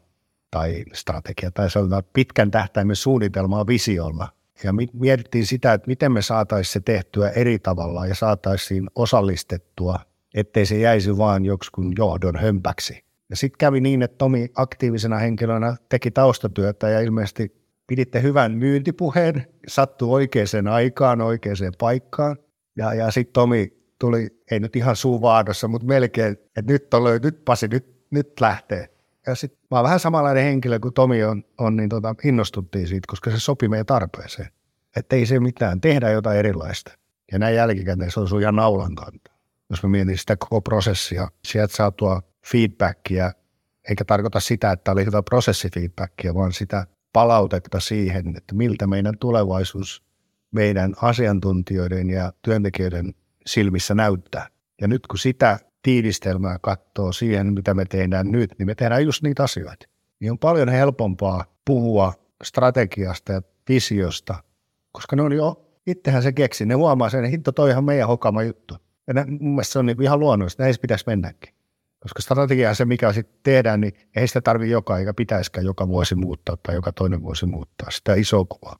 tai 0.51 0.83
strategia, 0.93 1.51
tai 1.51 1.69
sanotaan 1.69 2.03
pitkän 2.13 2.51
tähtäimen 2.51 2.95
suunnitelmaa 2.95 3.67
visiolla. 3.67 4.27
Ja 4.63 4.73
mietittiin 4.93 5.45
sitä, 5.45 5.73
että 5.73 5.87
miten 5.87 6.11
me 6.11 6.21
saataisiin 6.21 6.73
se 6.73 6.79
tehtyä 6.79 7.29
eri 7.29 7.59
tavalla 7.59 8.05
ja 8.05 8.15
saataisiin 8.15 8.89
osallistettua, 8.95 9.99
ettei 10.33 10.65
se 10.65 10.77
jäisi 10.77 11.17
vain 11.17 11.45
joksikun 11.45 11.93
johdon 11.97 12.35
hömpäksi. 12.35 13.03
Ja 13.31 13.37
sitten 13.37 13.57
kävi 13.57 13.81
niin, 13.81 14.01
että 14.01 14.17
Tomi 14.17 14.49
aktiivisena 14.55 15.17
henkilönä 15.17 15.75
teki 15.89 16.11
taustatyötä 16.11 16.89
ja 16.89 16.99
ilmeisesti 16.99 17.61
piditte 17.87 18.21
hyvän 18.21 18.51
myyntipuheen, 18.51 19.47
sattui 19.67 20.09
oikeaan 20.09 20.67
aikaan, 20.71 21.21
oikeaan 21.21 21.73
paikkaan. 21.79 22.37
Ja, 22.77 22.93
ja 22.93 23.11
sitten 23.11 23.33
Tomi 23.33 23.73
tuli, 23.99 24.27
ei 24.51 24.59
nyt 24.59 24.75
ihan 24.75 24.95
suu 24.95 25.21
vaadossa, 25.21 25.67
mutta 25.67 25.87
melkein, 25.87 26.31
että 26.31 26.73
nyt, 26.73 26.93
oli, 26.93 27.19
nyt 27.19 27.45
Pasi, 27.45 27.67
nyt 27.67 28.01
nyt 28.11 28.39
lähtee. 28.39 28.89
Ja 29.27 29.35
sitten 29.35 29.59
mä 29.71 29.77
oon 29.77 29.83
vähän 29.83 29.99
samanlainen 29.99 30.43
henkilö 30.43 30.79
kuin 30.79 30.93
Tomi 30.93 31.23
on, 31.23 31.43
on 31.57 31.75
niin 31.75 31.89
tota, 31.89 32.15
innostuttiin 32.23 32.87
siitä, 32.87 33.05
koska 33.07 33.31
se 33.31 33.39
sopi 33.39 33.67
meidän 33.67 33.85
tarpeeseen. 33.85 34.49
Että 34.95 35.15
ei 35.15 35.25
se 35.25 35.39
mitään, 35.39 35.81
tehdä 35.81 36.09
jotain 36.09 36.39
erilaista. 36.39 36.91
Ja 37.31 37.39
näin 37.39 37.55
jälkikäteen 37.55 38.11
se 38.11 38.19
on 38.19 38.27
sun 38.27 38.41
ihan 38.41 38.55
naulan 38.55 38.95
kanta. 38.95 39.31
Jos 39.69 39.83
mä 39.83 39.89
mietin 39.89 40.17
sitä 40.17 40.37
koko 40.37 40.61
prosessia, 40.61 41.27
sieltä 41.45 41.75
saatua 41.75 42.21
feedbackia, 42.45 43.31
eikä 43.89 44.05
tarkoita 44.05 44.39
sitä, 44.39 44.71
että 44.71 44.91
oli 44.91 45.05
hyvä 45.05 45.23
prosessifeedbackia, 45.23 46.35
vaan 46.35 46.53
sitä 46.53 46.87
palautetta 47.13 47.79
siihen, 47.79 48.37
että 48.37 48.55
miltä 48.55 48.87
meidän 48.87 49.17
tulevaisuus 49.17 50.03
meidän 50.51 50.93
asiantuntijoiden 51.01 52.09
ja 52.09 52.33
työntekijöiden 52.41 53.13
silmissä 53.45 53.95
näyttää. 53.95 54.47
Ja 54.81 54.87
nyt 54.87 55.07
kun 55.07 55.19
sitä 55.19 55.59
tiivistelmää 55.83 56.59
katsoo 56.61 57.11
siihen, 57.11 57.53
mitä 57.53 57.73
me 57.73 57.85
tehdään 57.85 58.31
nyt, 58.31 58.51
niin 58.57 58.67
me 58.67 58.75
tehdään 58.75 59.05
just 59.05 59.23
niitä 59.23 59.43
asioita. 59.43 59.87
Niin 60.19 60.31
on 60.31 60.39
paljon 60.39 60.69
helpompaa 60.69 61.45
puhua 61.65 62.13
strategiasta 62.43 63.31
ja 63.31 63.41
visiosta, 63.69 64.43
koska 64.91 65.15
ne 65.15 65.21
on 65.21 65.33
jo, 65.33 65.71
itsehän 65.87 66.23
se 66.23 66.31
keksi, 66.31 66.65
ne 66.65 66.73
huomaa 66.73 67.09
sen, 67.09 67.25
että 67.25 67.51
toi 67.51 67.69
ihan 67.69 67.83
meidän 67.83 68.07
hokama 68.07 68.43
juttu. 68.43 68.77
Ja 69.07 69.25
mun 69.39 69.51
mielestä 69.51 69.73
se 69.73 69.79
on 69.79 69.85
niin 69.85 70.01
ihan 70.01 70.19
luonnollista, 70.19 70.63
näin 70.63 70.75
pitäisi 70.81 71.03
mennäkin. 71.07 71.53
Koska 72.03 72.21
strategia 72.21 72.73
se, 72.73 72.85
mikä 72.85 73.13
sitten 73.13 73.39
tehdään, 73.43 73.81
niin 73.81 73.93
ei 74.15 74.27
sitä 74.27 74.41
tarvitse 74.41 74.71
joka, 74.71 74.97
eikä 74.97 75.13
pitäisikään 75.13 75.65
joka 75.65 75.87
vuosi 75.87 76.15
muuttaa 76.15 76.57
tai 76.63 76.75
joka 76.75 76.91
toinen 76.91 77.21
vuosi 77.21 77.45
muuttaa 77.45 77.91
sitä 77.91 78.13
isoa 78.13 78.45
kuvaa. 78.45 78.75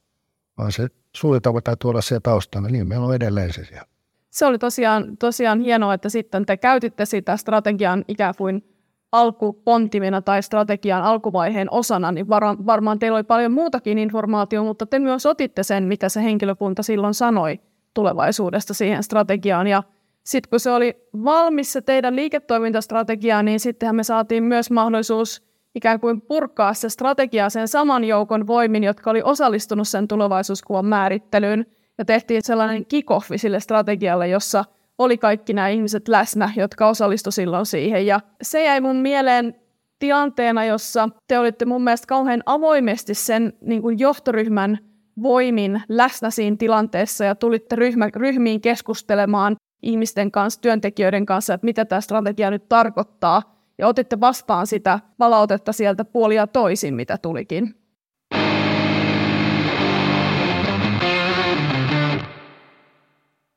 Vaan 0.57 0.71
se 0.71 0.87
suunnitelma 1.15 1.61
täytyy 1.61 1.89
olla 1.89 2.01
siellä 2.01 2.21
taustalla, 2.21 2.69
niin 2.69 2.87
meillä 2.87 3.05
on 3.05 3.15
edelleen 3.15 3.53
se 3.53 3.65
siellä. 3.65 3.85
Se 4.29 4.45
oli 4.45 4.57
tosiaan, 4.57 5.17
tosiaan 5.17 5.59
hienoa, 5.59 5.93
että 5.93 6.09
sitten 6.09 6.45
te 6.45 6.57
käytitte 6.57 7.05
sitä 7.05 7.37
strategian 7.37 8.05
ikään 8.07 8.33
kuin 8.37 8.63
alkupontimena 9.11 10.21
tai 10.21 10.43
strategian 10.43 11.03
alkuvaiheen 11.03 11.71
osana, 11.71 12.11
niin 12.11 12.29
var, 12.29 12.43
varmaan 12.43 12.99
teillä 12.99 13.15
oli 13.15 13.23
paljon 13.23 13.51
muutakin 13.51 13.97
informaatiota, 13.97 14.67
mutta 14.67 14.85
te 14.85 14.99
myös 14.99 15.25
otitte 15.25 15.63
sen, 15.63 15.83
mitä 15.83 16.09
se 16.09 16.23
henkilökunta 16.23 16.83
silloin 16.83 17.13
sanoi 17.13 17.59
tulevaisuudesta 17.93 18.73
siihen 18.73 19.03
strategiaan. 19.03 19.67
Ja 19.67 19.83
sitten 20.23 20.49
kun 20.49 20.59
se 20.59 20.71
oli 20.71 20.95
valmis 21.23 21.73
se 21.73 21.81
teidän 21.81 22.15
liiketoimintastrategia, 22.15 23.43
niin 23.43 23.59
sittenhän 23.59 23.95
me 23.95 24.03
saatiin 24.03 24.43
myös 24.43 24.71
mahdollisuus 24.71 25.51
ikään 25.75 25.99
kuin 25.99 26.21
purkaa 26.21 26.73
se 26.73 26.89
strategia 26.89 27.49
sen 27.49 27.67
saman 27.67 28.03
joukon 28.03 28.47
voimin, 28.47 28.83
jotka 28.83 29.09
oli 29.11 29.21
osallistunut 29.23 29.87
sen 29.87 30.07
tulevaisuuskuvan 30.07 30.85
määrittelyyn. 30.85 31.65
Ja 31.97 32.05
tehtiin 32.05 32.41
sellainen 32.43 32.85
kick-offi 32.85 33.37
sille 33.37 33.59
strategialle, 33.59 34.27
jossa 34.27 34.65
oli 34.97 35.17
kaikki 35.17 35.53
nämä 35.53 35.67
ihmiset 35.67 36.07
läsnä, 36.07 36.51
jotka 36.55 36.87
osallistuivat 36.87 37.35
silloin 37.35 37.65
siihen. 37.65 38.05
Ja 38.05 38.19
se 38.41 38.63
jäi 38.63 38.81
mun 38.81 38.95
mieleen 38.95 39.55
tilanteena, 39.99 40.65
jossa 40.65 41.09
te 41.27 41.39
olitte 41.39 41.65
mun 41.65 41.83
mielestä 41.83 42.07
kauhean 42.07 42.43
avoimesti 42.45 43.13
sen 43.13 43.53
niin 43.61 43.81
kuin 43.81 43.99
johtoryhmän 43.99 44.77
voimin 45.21 45.81
läsnä 45.89 46.29
siinä 46.29 46.55
tilanteessa 46.59 47.25
ja 47.25 47.35
tulitte 47.35 47.75
ryhmä, 47.75 48.09
ryhmiin 48.15 48.61
keskustelemaan 48.61 49.55
ihmisten 49.81 50.31
kanssa, 50.31 50.61
työntekijöiden 50.61 51.25
kanssa, 51.25 51.53
että 51.53 51.65
mitä 51.65 51.85
tämä 51.85 52.01
strategia 52.01 52.51
nyt 52.51 52.69
tarkoittaa, 52.69 53.55
ja 53.77 53.87
otitte 53.87 54.19
vastaan 54.19 54.67
sitä 54.67 54.99
palautetta 55.17 55.73
sieltä 55.73 56.05
puolia 56.05 56.47
toisin, 56.47 56.93
mitä 56.93 57.17
tulikin. 57.17 57.75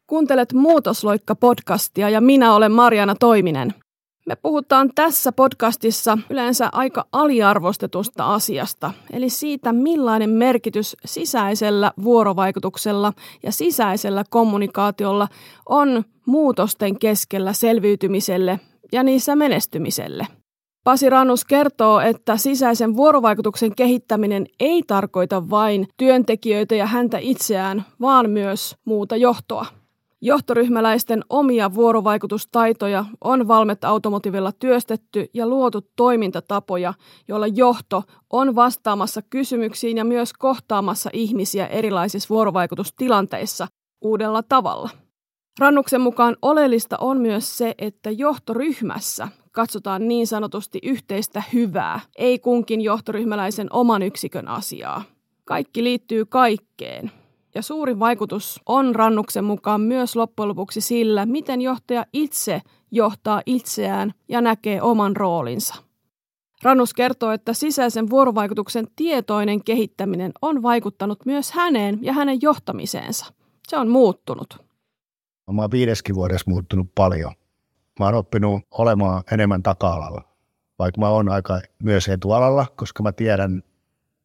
Kuuntelet 0.06 0.52
Muutosloikka-podcastia 0.52 2.08
ja 2.08 2.20
minä 2.20 2.54
olen 2.54 2.72
Mariana 2.72 3.14
Toiminen. 3.20 3.74
Me 4.26 4.36
puhutaan 4.36 4.90
tässä 4.94 5.32
podcastissa 5.32 6.18
yleensä 6.30 6.68
aika 6.72 7.04
aliarvostetusta 7.12 8.34
asiasta, 8.34 8.90
eli 9.12 9.30
siitä 9.30 9.72
millainen 9.72 10.30
merkitys 10.30 10.96
sisäisellä 11.04 11.92
vuorovaikutuksella 12.02 13.12
ja 13.42 13.52
sisäisellä 13.52 14.24
kommunikaatiolla 14.30 15.28
on 15.68 16.04
muutosten 16.26 16.98
keskellä 16.98 17.52
selviytymiselle 17.52 18.60
ja 18.92 19.02
niissä 19.02 19.36
menestymiselle. 19.36 20.26
Pasi 20.84 21.10
Rannus 21.10 21.44
kertoo, 21.44 22.00
että 22.00 22.36
sisäisen 22.36 22.96
vuorovaikutuksen 22.96 23.74
kehittäminen 23.74 24.46
ei 24.60 24.82
tarkoita 24.86 25.50
vain 25.50 25.88
työntekijöitä 25.96 26.74
ja 26.74 26.86
häntä 26.86 27.18
itseään, 27.18 27.84
vaan 28.00 28.30
myös 28.30 28.76
muuta 28.84 29.16
johtoa. 29.16 29.83
Johtoryhmäläisten 30.24 31.24
omia 31.28 31.74
vuorovaikutustaitoja 31.74 33.04
on 33.24 33.48
Valmet 33.48 33.84
Automotivilla 33.84 34.52
työstetty 34.52 35.26
ja 35.34 35.46
luotu 35.46 35.80
toimintatapoja, 35.96 36.94
joilla 37.28 37.46
johto 37.46 38.02
on 38.30 38.54
vastaamassa 38.54 39.22
kysymyksiin 39.22 39.96
ja 39.96 40.04
myös 40.04 40.32
kohtaamassa 40.32 41.10
ihmisiä 41.12 41.66
erilaisissa 41.66 42.28
vuorovaikutustilanteissa 42.30 43.68
uudella 44.00 44.42
tavalla. 44.42 44.90
Rannuksen 45.58 46.00
mukaan 46.00 46.36
oleellista 46.42 46.96
on 47.00 47.20
myös 47.20 47.58
se, 47.58 47.74
että 47.78 48.10
johtoryhmässä 48.10 49.28
katsotaan 49.52 50.08
niin 50.08 50.26
sanotusti 50.26 50.78
yhteistä 50.82 51.42
hyvää, 51.52 52.00
ei 52.18 52.38
kunkin 52.38 52.80
johtoryhmäläisen 52.80 53.72
oman 53.72 54.02
yksikön 54.02 54.48
asiaa. 54.48 55.02
Kaikki 55.44 55.84
liittyy 55.84 56.24
kaikkeen, 56.24 57.10
ja 57.54 57.62
suuri 57.62 57.98
vaikutus 57.98 58.60
on 58.66 58.94
Rannuksen 58.94 59.44
mukaan 59.44 59.80
myös 59.80 60.16
loppujen 60.16 60.48
lopuksi 60.48 60.80
sillä, 60.80 61.26
miten 61.26 61.60
johtaja 61.60 62.06
itse 62.12 62.62
johtaa 62.90 63.42
itseään 63.46 64.14
ja 64.28 64.40
näkee 64.40 64.82
oman 64.82 65.16
roolinsa. 65.16 65.74
Rannus 66.62 66.94
kertoo, 66.94 67.30
että 67.30 67.52
sisäisen 67.52 68.10
vuorovaikutuksen 68.10 68.86
tietoinen 68.96 69.64
kehittäminen 69.64 70.32
on 70.42 70.62
vaikuttanut 70.62 71.26
myös 71.26 71.52
häneen 71.52 71.98
ja 72.02 72.12
hänen 72.12 72.38
johtamiseensa. 72.42 73.26
Se 73.68 73.76
on 73.76 73.88
muuttunut. 73.88 74.56
Mä 75.52 75.62
oon 75.62 75.70
viideskin 75.70 76.14
vuodessa 76.14 76.50
muuttunut 76.50 76.86
paljon. 76.94 77.32
Mä 77.98 78.04
oon 78.04 78.14
oppinut 78.14 78.62
olemaan 78.70 79.22
enemmän 79.32 79.62
taka-alalla, 79.62 80.22
vaikka 80.78 81.00
mä 81.00 81.08
oon 81.08 81.28
aika 81.28 81.60
myös 81.82 82.08
etualalla, 82.08 82.66
koska 82.76 83.02
mä 83.02 83.12
tiedän, 83.12 83.62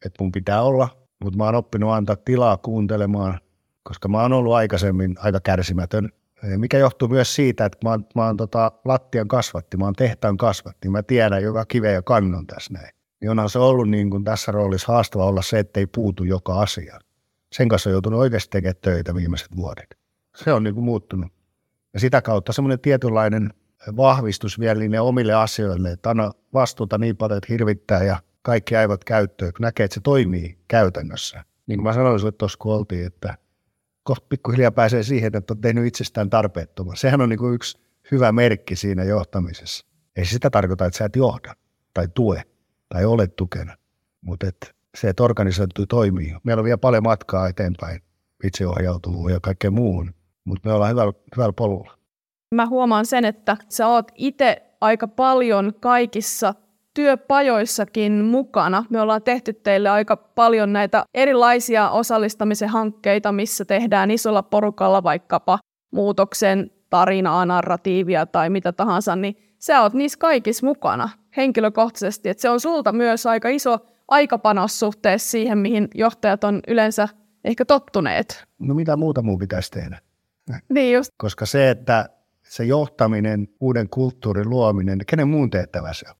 että 0.05 0.23
mun 0.23 0.31
pitää 0.31 0.61
olla 0.61 0.98
mutta 1.23 1.37
mä 1.37 1.45
oon 1.45 1.55
oppinut 1.55 1.91
antaa 1.91 2.15
tilaa 2.15 2.57
kuuntelemaan, 2.57 3.39
koska 3.83 4.07
mä 4.07 4.21
oon 4.21 4.33
ollut 4.33 4.53
aikaisemmin 4.53 5.15
aika 5.19 5.39
kärsimätön, 5.39 6.09
mikä 6.57 6.77
johtuu 6.77 7.07
myös 7.07 7.35
siitä, 7.35 7.65
että 7.65 7.77
mä 7.83 7.89
oon, 7.89 8.05
mä 8.15 8.25
oon 8.25 8.37
tota 8.37 8.71
lattian 8.85 9.27
kasvatti, 9.27 9.77
mä 9.77 9.85
oon 9.85 9.93
tehtaan 9.93 10.37
kasvatti, 10.37 10.89
mä 10.89 11.03
tiedän 11.03 11.43
joka 11.43 11.65
kiveä 11.65 11.91
ja 11.91 12.01
kannon 12.01 12.47
tässä 12.47 12.73
näin. 12.73 12.89
Niin 13.21 13.31
onhan 13.31 13.49
se 13.49 13.59
ollut 13.59 13.89
niin 13.89 14.09
kuin 14.09 14.23
tässä 14.23 14.51
roolissa 14.51 14.93
haastava 14.93 15.25
olla 15.25 15.41
se, 15.41 15.59
ettei 15.59 15.87
puutu 15.87 16.23
joka 16.23 16.61
asia. 16.61 16.99
Sen 17.51 17.69
kanssa 17.69 17.89
on 17.89 17.91
joutunut 17.91 18.19
oikeasti 18.19 18.49
tekemään 18.49 18.75
töitä 18.81 19.15
viimeiset 19.15 19.55
vuodet. 19.55 19.97
Se 20.35 20.53
on 20.53 20.63
niin 20.63 20.73
kuin 20.73 20.83
muuttunut. 20.83 21.31
Ja 21.93 21.99
sitä 21.99 22.21
kautta 22.21 22.53
semmoinen 22.53 22.79
tietynlainen 22.79 23.53
vahvistus 23.97 24.59
vielä 24.59 24.79
niille 24.79 24.99
omille 24.99 25.33
asioille, 25.33 25.91
että 25.91 26.09
anna 26.09 26.31
vastuuta 26.53 26.97
niin 26.97 27.17
paljon, 27.17 27.37
että 27.37 27.53
hirvittää 27.53 28.03
ja 28.03 28.17
kaikki 28.49 28.75
aivot 28.75 29.03
käyttöön, 29.03 29.53
kun 29.53 29.61
näkee, 29.61 29.83
että 29.83 29.93
se 29.93 30.01
toimii 30.01 30.57
käytännössä. 30.67 31.43
Niin 31.67 31.77
kuin 31.77 31.83
mä 31.83 31.93
sanoin 31.93 32.19
sinulle 32.19 32.35
tuossa, 32.37 32.57
kun 32.61 32.73
oltiin, 32.73 33.05
että 33.05 33.37
kohta 34.03 34.25
pikkuhiljaa 34.29 34.71
pääsee 34.71 35.03
siihen, 35.03 35.35
että 35.35 35.53
on 35.53 35.61
tehnyt 35.61 35.85
itsestään 35.85 36.29
tarpeettoman. 36.29 36.97
Sehän 36.97 37.21
on 37.21 37.29
niin 37.29 37.39
kuin 37.39 37.53
yksi 37.53 37.79
hyvä 38.11 38.31
merkki 38.31 38.75
siinä 38.75 39.03
johtamisessa. 39.03 39.85
Ei 40.15 40.25
sitä 40.25 40.49
tarkoita, 40.49 40.85
että 40.85 40.97
sä 40.97 41.05
et 41.05 41.15
johda 41.15 41.55
tai 41.93 42.07
tue 42.13 42.43
tai 42.89 43.05
ole 43.05 43.27
tukena, 43.27 43.77
mutta 44.21 44.47
että 44.47 44.67
se, 44.97 45.09
että 45.09 45.23
organisaatio 45.23 45.85
toimii. 45.85 46.35
Meillä 46.43 46.61
on 46.61 46.65
vielä 46.65 46.77
paljon 46.77 47.03
matkaa 47.03 47.47
eteenpäin 47.47 48.01
itseohjautuvuun 48.43 49.31
ja 49.31 49.39
kaikkeen 49.41 49.73
muuhun, 49.73 50.13
mutta 50.45 50.69
me 50.69 50.73
ollaan 50.73 50.91
hyvällä, 50.91 51.13
hyvällä 51.35 51.53
polulla. 51.53 51.97
Mä 52.55 52.67
huomaan 52.67 53.05
sen, 53.05 53.25
että 53.25 53.57
sä 53.69 53.87
oot 53.87 54.11
itse 54.15 54.63
aika 54.81 55.07
paljon 55.07 55.73
kaikissa 55.79 56.53
työpajoissakin 56.99 58.25
mukana. 58.25 58.85
Me 58.89 59.01
ollaan 59.01 59.23
tehty 59.23 59.53
teille 59.53 59.89
aika 59.89 60.17
paljon 60.17 60.73
näitä 60.73 61.03
erilaisia 61.13 61.89
osallistamisen 61.89 62.69
hankkeita, 62.69 63.31
missä 63.31 63.65
tehdään 63.65 64.11
isolla 64.11 64.43
porukalla 64.43 65.03
vaikkapa 65.03 65.59
muutoksen 65.91 66.71
tarinaa, 66.89 67.45
narratiivia 67.45 68.25
tai 68.25 68.49
mitä 68.49 68.71
tahansa, 68.71 69.15
niin 69.15 69.37
sä 69.59 69.81
oot 69.81 69.93
niissä 69.93 70.19
kaikissa 70.19 70.65
mukana 70.65 71.09
henkilökohtaisesti. 71.37 72.29
Et 72.29 72.39
se 72.39 72.49
on 72.49 72.59
sulta 72.59 72.91
myös 72.91 73.25
aika 73.25 73.49
iso 73.49 73.79
aikapanos 74.07 74.79
suhteessa 74.79 75.29
siihen, 75.29 75.57
mihin 75.57 75.87
johtajat 75.95 76.43
on 76.43 76.59
yleensä 76.67 77.07
ehkä 77.43 77.65
tottuneet. 77.65 78.45
No 78.59 78.75
mitä 78.75 78.97
muuta 78.97 79.21
muu 79.21 79.37
pitäisi 79.37 79.71
tehdä? 79.71 79.99
Niin 80.69 80.93
just. 80.93 81.11
Koska 81.17 81.45
se, 81.45 81.69
että 81.69 82.09
se 82.43 82.63
johtaminen, 82.63 83.47
uuden 83.59 83.89
kulttuurin 83.89 84.49
luominen, 84.49 84.99
kenen 85.07 85.27
muun 85.27 85.49
tehtävä 85.49 85.93
se 85.93 86.05
on? 86.09 86.18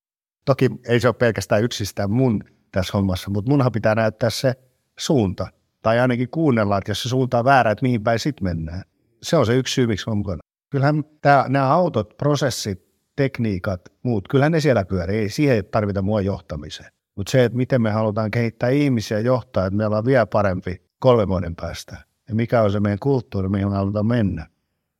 Toki 0.49 0.69
ei 0.88 0.99
se 0.99 1.07
ole 1.07 1.15
pelkästään 1.15 1.63
yksistään 1.63 2.12
mun 2.12 2.43
tässä 2.71 2.97
hommassa, 2.97 3.29
mutta 3.29 3.51
munhan 3.51 3.71
pitää 3.71 3.95
näyttää 3.95 4.29
se 4.29 4.53
suunta. 4.99 5.47
Tai 5.81 5.99
ainakin 5.99 6.29
kuunnella, 6.29 6.77
että 6.77 6.91
jos 6.91 7.03
se 7.03 7.09
suunta 7.09 7.39
on 7.39 7.45
väärä, 7.45 7.71
että 7.71 7.83
mihin 7.83 8.03
päin 8.03 8.19
sitten 8.19 8.43
mennään. 8.43 8.83
Se 9.23 9.38
on 9.38 9.45
se 9.45 9.55
yksi 9.55 9.73
syy, 9.73 9.88
miksi 9.88 10.09
mä 10.09 10.15
mukana. 10.15 10.39
Kyllähän 10.69 11.03
tämä, 11.21 11.45
nämä 11.47 11.73
autot, 11.73 12.17
prosessit, 12.17 12.85
tekniikat, 13.15 13.81
muut, 14.03 14.27
kyllähän 14.27 14.51
ne 14.51 14.59
siellä 14.59 14.85
pyörii, 14.85 15.19
ei 15.19 15.29
siihen 15.29 15.65
tarvita 15.65 16.01
mua 16.01 16.21
johtamiseen. 16.21 16.91
Mutta 17.15 17.31
se, 17.31 17.43
että 17.43 17.57
miten 17.57 17.81
me 17.81 17.91
halutaan 17.91 18.31
kehittää 18.31 18.69
ihmisiä 18.69 19.19
johtaa, 19.19 19.65
että 19.65 19.77
meillä 19.77 19.97
on 19.97 20.05
vielä 20.05 20.25
parempi 20.25 20.81
kolme 20.99 21.27
vuoden 21.27 21.55
päästä, 21.55 21.97
ja 22.29 22.35
mikä 22.35 22.62
on 22.62 22.71
se 22.71 22.79
meidän 22.79 22.99
kulttuuri, 22.99 23.49
mihin 23.49 23.69
me 23.69 23.75
halutaan 23.75 24.05
mennä, 24.05 24.47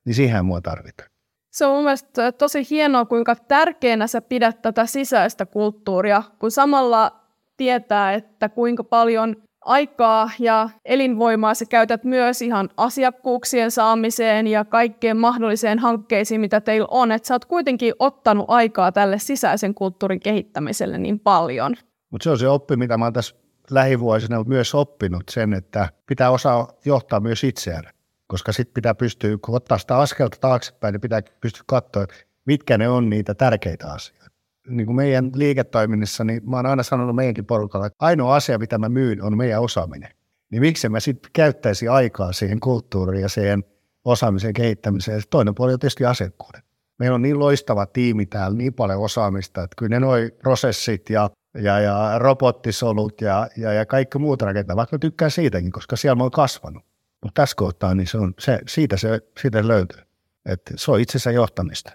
niin 0.04 0.14
siihen 0.14 0.44
mua 0.44 0.60
tarvitaan. 0.60 1.10
Se 1.50 1.66
on 1.66 1.74
mun 1.74 1.84
mielestä 1.84 2.32
tosi 2.32 2.66
hienoa, 2.70 3.04
kuinka 3.04 3.36
tärkeänä 3.36 4.06
sä 4.06 4.20
pidät 4.20 4.62
tätä 4.62 4.86
sisäistä 4.86 5.46
kulttuuria, 5.46 6.22
kun 6.38 6.50
samalla 6.50 7.12
tietää, 7.56 8.12
että 8.12 8.48
kuinka 8.48 8.84
paljon 8.84 9.36
aikaa 9.64 10.30
ja 10.38 10.68
elinvoimaa 10.84 11.54
sä 11.54 11.64
käytät 11.64 12.04
myös 12.04 12.42
ihan 12.42 12.68
asiakkuuksien 12.76 13.70
saamiseen 13.70 14.46
ja 14.46 14.64
kaikkeen 14.64 15.16
mahdolliseen 15.16 15.78
hankkeisiin, 15.78 16.40
mitä 16.40 16.60
teillä 16.60 16.88
on. 16.90 17.12
Että 17.12 17.28
sä 17.28 17.34
oot 17.34 17.44
kuitenkin 17.44 17.94
ottanut 17.98 18.44
aikaa 18.48 18.92
tälle 18.92 19.18
sisäisen 19.18 19.74
kulttuurin 19.74 20.20
kehittämiselle 20.20 20.98
niin 20.98 21.20
paljon. 21.20 21.76
Mutta 22.10 22.24
se 22.24 22.30
on 22.30 22.38
se 22.38 22.48
oppi, 22.48 22.76
mitä 22.76 22.98
mä 22.98 23.04
oon 23.04 23.12
tässä 23.12 23.36
lähivuosina 23.70 24.44
myös 24.44 24.74
oppinut, 24.74 25.22
sen, 25.30 25.52
että 25.52 25.88
pitää 26.06 26.30
osaa 26.30 26.68
johtaa 26.84 27.20
myös 27.20 27.44
itseään. 27.44 27.84
Koska 28.30 28.52
sitten 28.52 28.74
pitää 28.74 28.94
pystyä, 28.94 29.38
kun 29.44 29.56
ottaa 29.56 29.78
sitä 29.78 29.98
askelta 29.98 30.36
taaksepäin, 30.40 30.92
niin 30.92 31.00
pitää 31.00 31.22
pystyä 31.40 31.64
katsoa, 31.66 32.06
mitkä 32.44 32.78
ne 32.78 32.88
on 32.88 33.10
niitä 33.10 33.34
tärkeitä 33.34 33.92
asioita 33.92 34.30
niin 34.68 34.86
kuin 34.86 34.96
meidän 34.96 35.30
liiketoiminnassa, 35.34 36.24
niin 36.24 36.50
mä 36.50 36.56
oon 36.56 36.66
aina 36.66 36.82
sanonut 36.82 37.16
meidänkin 37.16 37.46
porukalla, 37.46 37.86
että 37.86 37.96
ainoa 38.00 38.34
asia, 38.34 38.58
mitä 38.58 38.78
mä 38.78 38.88
myyn, 38.88 39.22
on 39.22 39.36
meidän 39.36 39.60
osaaminen. 39.60 40.10
Niin 40.50 40.60
miksi 40.60 40.88
mä 40.88 41.00
sitten 41.00 41.30
käyttäisi 41.32 41.88
aikaa 41.88 42.32
siihen 42.32 42.60
kulttuuriin 42.60 43.22
ja 43.22 43.28
siihen 43.28 43.64
osaamisen 44.04 44.52
kehittämiseen. 44.52 45.22
Toinen 45.30 45.54
puoli 45.54 45.72
on 45.72 45.78
tietysti 45.78 46.04
asiakkuuden. 46.04 46.62
Meillä 46.98 47.14
on 47.14 47.22
niin 47.22 47.38
loistava 47.38 47.86
tiimi 47.86 48.26
täällä, 48.26 48.56
niin 48.56 48.74
paljon 48.74 49.00
osaamista, 49.00 49.62
että 49.62 49.74
kyllä 49.78 49.90
ne 49.90 50.00
noi 50.00 50.30
prosessit 50.42 51.10
ja, 51.10 51.30
ja, 51.54 51.80
ja 51.80 52.18
robottisolut 52.18 53.20
ja, 53.20 53.48
ja, 53.56 53.72
ja 53.72 53.86
kaikki 53.86 54.18
muut 54.18 54.42
rakentaa, 54.42 54.76
vaikka 54.76 54.98
tykkään 54.98 55.30
siitäkin, 55.30 55.72
koska 55.72 55.96
siellä 55.96 56.16
mä 56.16 56.22
oon 56.22 56.30
kasvanut. 56.30 56.89
Mutta 57.22 57.42
tässä 57.42 57.56
kohtaa 57.56 57.94
niin 57.94 58.06
se 58.06 58.18
on, 58.18 58.34
se, 58.38 58.58
siitä, 58.68 58.96
se, 58.96 59.20
siitä 59.40 59.68
löytyy. 59.68 60.02
että 60.46 60.74
se 60.76 60.90
on 60.90 61.00
itsensä 61.00 61.30
johtamista. 61.30 61.92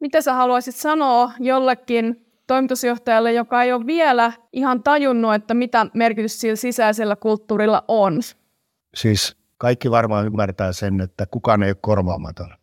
Mitä 0.00 0.20
sä 0.20 0.34
haluaisit 0.34 0.76
sanoa 0.76 1.32
jollekin 1.40 2.26
toimitusjohtajalle, 2.46 3.32
joka 3.32 3.62
ei 3.62 3.72
ole 3.72 3.86
vielä 3.86 4.32
ihan 4.52 4.82
tajunnut, 4.82 5.34
että 5.34 5.54
mitä 5.54 5.86
merkitys 5.94 6.40
sillä 6.40 6.56
sisäisellä 6.56 7.16
kulttuurilla 7.16 7.84
on? 7.88 8.20
Siis 8.94 9.36
kaikki 9.58 9.90
varmaan 9.90 10.26
ymmärtää 10.26 10.72
sen, 10.72 11.00
että 11.00 11.26
kukaan 11.26 11.62
ei 11.62 11.70
ole 11.70 11.76
korvaamaton. 11.80 12.54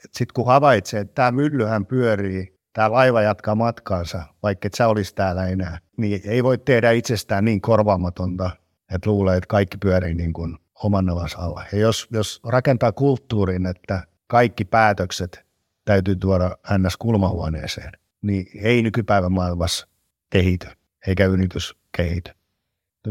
Sitten 0.00 0.34
kun 0.34 0.46
havaitsee, 0.46 1.00
että 1.00 1.14
tämä 1.14 1.32
myllyhän 1.32 1.86
pyörii, 1.86 2.58
tämä 2.72 2.92
laiva 2.92 3.22
jatkaa 3.22 3.54
matkaansa, 3.54 4.22
vaikka 4.42 4.66
et 4.66 4.74
sä 4.74 4.88
olisi 4.88 5.14
täällä 5.14 5.46
enää, 5.46 5.78
niin 5.96 6.20
ei 6.24 6.44
voi 6.44 6.58
tehdä 6.58 6.90
itsestään 6.90 7.44
niin 7.44 7.60
korvaamatonta, 7.60 8.50
että 8.94 9.10
luulee, 9.10 9.36
että 9.36 9.46
kaikki 9.46 9.78
pyörii 9.78 10.14
niin 10.14 10.32
kuin 10.32 10.58
oman 10.82 11.08
alla. 11.36 11.64
Ja 11.72 11.78
jos, 11.78 12.08
jos 12.10 12.40
rakentaa 12.44 12.92
kulttuurin, 12.92 13.66
että 13.66 14.02
kaikki 14.26 14.64
päätökset 14.64 15.46
täytyy 15.84 16.16
tuoda 16.16 16.58
ns. 16.78 16.96
kulmahuoneeseen, 16.96 17.92
niin 18.22 18.46
ei 18.54 18.82
nykypäivän 18.82 19.32
maailmassa 19.32 19.86
kehity, 20.30 20.68
eikä 21.06 21.26
yritys 21.26 21.76
kehity. 21.96 22.30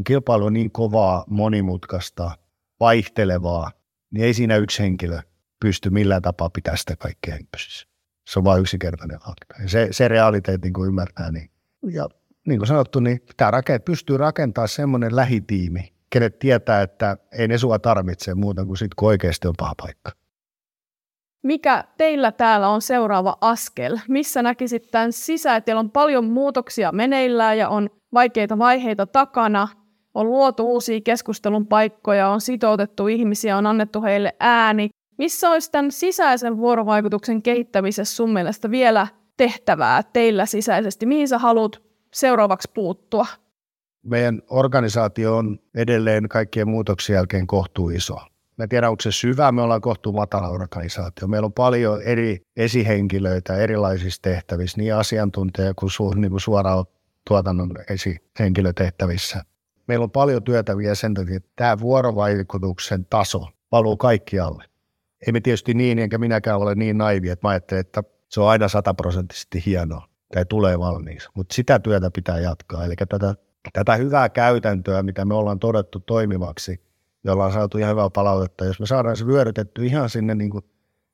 Kilpailu 0.03 0.45
on 0.45 0.53
niin 0.53 0.71
kovaa, 0.71 1.25
monimutkaista, 1.27 2.31
vaihtelevaa, 2.79 3.71
niin 4.11 4.25
ei 4.25 4.33
siinä 4.33 4.55
yksi 4.55 4.83
henkilö 4.83 5.19
pysty 5.59 5.89
millään 5.89 6.21
tapaa 6.21 6.49
pitää 6.49 6.75
sitä 6.75 6.95
kaikkea 6.95 7.37
pystyssä. 7.51 7.87
Se 8.27 8.39
on 8.39 8.45
vain 8.45 8.61
yksinkertainen 8.61 9.19
fakta. 9.19 9.55
Ja 9.61 9.69
se, 9.69 9.87
se 9.91 10.07
realiteetti, 10.07 10.65
niin 10.65 10.73
kuin 10.73 10.87
ymmärtää, 10.87 11.31
niin, 11.31 11.49
ja 11.91 12.09
niin 12.47 12.59
kuin 12.59 12.67
sanottu, 12.67 12.99
niin 12.99 13.21
pitää 13.27 13.51
rakent- 13.51 13.83
pystyy 13.85 14.17
rakentamaan 14.17 14.69
semmoinen 14.69 15.15
lähitiimi, 15.15 15.93
kenet 16.09 16.39
tietää, 16.39 16.81
että 16.81 17.17
ei 17.31 17.47
ne 17.47 17.57
sua 17.57 17.79
tarvitse 17.79 18.35
muuta 18.35 18.65
kuin 18.65 18.77
sit, 18.77 18.95
kun 18.95 19.07
oikeasti 19.07 19.47
on 19.47 19.53
paha 19.57 19.73
paikka. 19.77 20.11
Mikä 21.43 21.83
teillä 21.97 22.31
täällä 22.31 22.69
on 22.69 22.81
seuraava 22.81 23.37
askel? 23.41 23.97
Missä 24.07 24.41
näkisit 24.43 24.91
tämän 24.91 25.13
sisään? 25.13 25.63
Teillä 25.63 25.79
on 25.79 25.91
paljon 25.91 26.25
muutoksia 26.25 26.91
meneillään 26.91 27.57
ja 27.57 27.69
on 27.69 27.89
vaikeita 28.13 28.57
vaiheita 28.57 29.05
takana. 29.05 29.67
On 30.13 30.31
luotu 30.31 30.67
uusia 30.73 31.01
keskustelun 31.01 31.67
paikkoja, 31.67 32.29
on 32.29 32.41
sitoutettu 32.41 33.07
ihmisiä, 33.07 33.57
on 33.57 33.65
annettu 33.65 34.01
heille 34.01 34.35
ääni. 34.39 34.89
Missä 35.17 35.49
olisi 35.49 35.71
tämän 35.71 35.91
sisäisen 35.91 36.57
vuorovaikutuksen 36.57 37.41
kehittämisessä 37.41 38.15
sun 38.15 38.33
mielestä 38.33 38.71
vielä 38.71 39.07
tehtävää 39.37 40.03
teillä 40.03 40.45
sisäisesti? 40.45 41.05
Mihin 41.05 41.27
sä 41.27 41.37
haluat 41.37 41.81
seuraavaksi 42.13 42.71
puuttua? 42.73 43.25
Meidän 44.03 44.41
organisaatio 44.49 45.37
on 45.37 45.59
edelleen 45.75 46.29
kaikkien 46.29 46.67
muutoksien 46.67 47.15
jälkeen 47.15 47.47
kohtuu 47.47 47.89
iso. 47.89 48.15
Mä 48.57 48.63
en 48.63 48.69
tiedä, 48.69 48.89
onko 48.89 49.01
se 49.01 49.11
syvä, 49.11 49.51
me 49.51 49.61
ollaan 49.61 49.81
kohtuu 49.81 50.13
matala 50.13 50.47
organisaatio. 50.47 51.27
Meillä 51.27 51.45
on 51.45 51.53
paljon 51.53 52.01
eri 52.01 52.41
esihenkilöitä 52.57 53.55
erilaisissa 53.55 54.21
tehtävissä, 54.21 54.77
niin 54.77 54.95
asiantuntija 54.95 55.73
kuin, 55.73 55.89
su, 55.89 56.13
niin 56.13 56.31
kuin 56.31 56.41
suoraan 56.41 56.85
tuotannon 57.27 57.71
esihenkilötehtävissä. 57.89 59.43
Meillä 59.87 60.03
on 60.03 60.11
paljon 60.11 60.43
työtä 60.43 60.77
vielä 60.77 60.95
sen 60.95 61.13
takia, 61.13 61.37
että 61.37 61.49
tämä 61.55 61.79
vuorovaikutuksen 61.79 63.05
taso 63.05 63.47
valuu 63.71 63.97
kaikkialle. 63.97 64.63
Ei 65.27 65.33
me 65.33 65.41
tietysti 65.41 65.73
niin, 65.73 65.99
enkä 65.99 66.17
minäkään 66.17 66.59
ole 66.59 66.75
niin 66.75 66.97
naivi, 66.97 67.29
että 67.29 67.47
mä 67.47 67.49
ajattelen, 67.49 67.81
että 67.81 68.03
se 68.29 68.41
on 68.41 68.49
aina 68.49 68.67
sataprosenttisesti 68.67 69.63
hienoa 69.65 70.07
tai 70.33 70.45
tulee 70.45 70.79
valmiiksi. 70.79 71.29
Mutta 71.35 71.55
sitä 71.55 71.79
työtä 71.79 72.11
pitää 72.11 72.39
jatkaa. 72.39 72.85
Eli 72.85 72.95
tätä, 73.09 73.35
tätä 73.73 73.95
hyvää 73.95 74.29
käytäntöä, 74.29 75.03
mitä 75.03 75.25
me 75.25 75.33
ollaan 75.33 75.59
todettu 75.59 75.99
toimivaksi– 75.99 76.81
jolla 77.23 77.45
on 77.45 77.53
saatu 77.53 77.77
ihan 77.77 77.91
hyvää 77.91 78.09
palautetta. 78.09 78.65
Jos 78.65 78.79
me 78.79 78.85
saadaan 78.85 79.17
se 79.17 79.27
vyörytetty 79.27 79.85
ihan 79.85 80.09
sinne 80.09 80.35
niin 80.35 80.49
kuin 80.49 80.65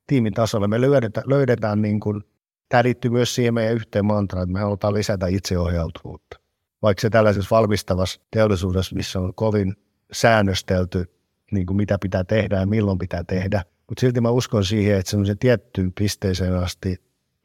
tiimitasolle, 0.07 0.67
me 0.67 0.81
löydetään, 0.81 1.29
löydetään 1.29 1.81
niin 1.81 1.99
kuin, 1.99 2.23
tämä 2.69 2.83
liittyy 2.83 3.11
myös 3.11 3.35
siihen 3.35 3.53
meidän 3.53 3.75
yhteen 3.75 4.05
mantraan, 4.05 4.43
että 4.43 4.53
me 4.53 4.59
halutaan 4.59 4.93
lisätä 4.93 5.27
itseohjautuvuutta. 5.27 6.39
Vaikka 6.81 7.01
se 7.01 7.09
tällaisessa 7.09 7.55
valmistavassa 7.55 8.21
teollisuudessa, 8.31 8.95
missä 8.95 9.19
on 9.19 9.33
kovin 9.33 9.75
säännöstelty, 10.11 11.05
niin 11.51 11.65
kuin 11.65 11.77
mitä 11.77 11.97
pitää 12.01 12.23
tehdä 12.23 12.59
ja 12.59 12.65
milloin 12.65 12.97
pitää 12.97 13.23
tehdä, 13.23 13.63
mutta 13.89 14.01
silti 14.01 14.21
mä 14.21 14.29
uskon 14.29 14.65
siihen, 14.65 14.99
että 14.99 15.09
semmoisen 15.09 15.37
tiettyyn 15.37 15.93
pisteeseen 15.93 16.55
asti 16.55 16.97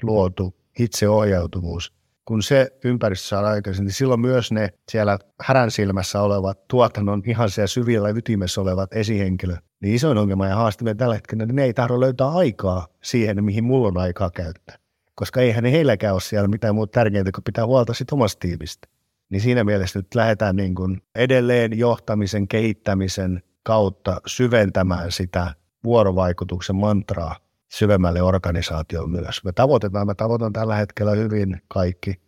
luotu 0.03 0.55
itseohjautuvuus 0.79 1.93
kun 2.25 2.43
se 2.43 2.71
ympäristö 2.85 3.29
saa 3.29 3.47
aikaisin, 3.47 3.85
niin 3.85 3.93
silloin 3.93 4.21
myös 4.21 4.53
ne 4.53 4.69
siellä 4.91 5.19
härän 5.41 5.71
silmässä 5.71 6.23
olevat 6.23 6.69
tuotannon 6.69 7.23
ihan 7.27 7.51
siellä 7.51 7.67
syvillä 7.67 8.09
ytimessä 8.09 8.61
olevat 8.61 8.93
esihenkilöt, 8.93 9.59
niin 9.81 9.95
isoin 9.95 10.19
ongelma 10.19 10.47
ja 10.47 10.57
haaste 10.57 10.95
tällä 10.95 11.15
hetkellä, 11.15 11.47
niin 11.47 11.57
ne 11.57 11.65
ei 11.65 11.75
tahdo 11.75 12.01
löytää 12.01 12.29
aikaa 12.29 12.87
siihen, 13.03 13.45
mihin 13.45 13.65
mulla 13.65 13.89
on 13.89 13.99
aikaa 13.99 14.31
käyttää. 14.31 14.77
Koska 15.15 15.41
eihän 15.41 15.65
ne 15.65 15.73
heilläkään 15.73 16.13
ole 16.15 16.21
siellä 16.21 16.49
mitään 16.49 16.75
muuta 16.75 16.93
tärkeintä 16.93 17.33
kuin 17.33 17.45
pitää 17.45 17.67
huolta 17.67 17.95
sitten 17.95 18.17
omasta 18.17 18.41
tiimistä. 18.41 18.89
Niin 19.31 19.41
siinä 19.41 19.65
mielessä 19.65 19.99
nyt 19.99 20.15
lähdetään 20.15 20.57
niin 20.57 20.75
kuin 20.75 21.03
edelleen 21.15 21.79
johtamisen, 21.79 22.49
kehittämisen 22.49 23.43
kautta 23.63 24.21
syventämään 24.27 25.13
sitä 25.13 25.55
vuorovaikutuksen 25.85 26.77
mantraa 26.77 27.37
syvemmälle 27.71 28.23
organisaatioon 28.23 29.11
myös. 29.11 29.45
Me 29.45 29.53
tavoitetaan, 29.53 30.07
mä 30.07 30.15
tavoitan 30.15 30.53
tällä 30.53 30.77
hetkellä 30.77 31.13
hyvin 31.13 31.63
kaikki, 31.69 32.21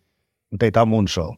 mutta 0.51 0.65
ei 0.65 0.71
tämä 0.71 0.85
mun 0.85 1.07
show. 1.07 1.35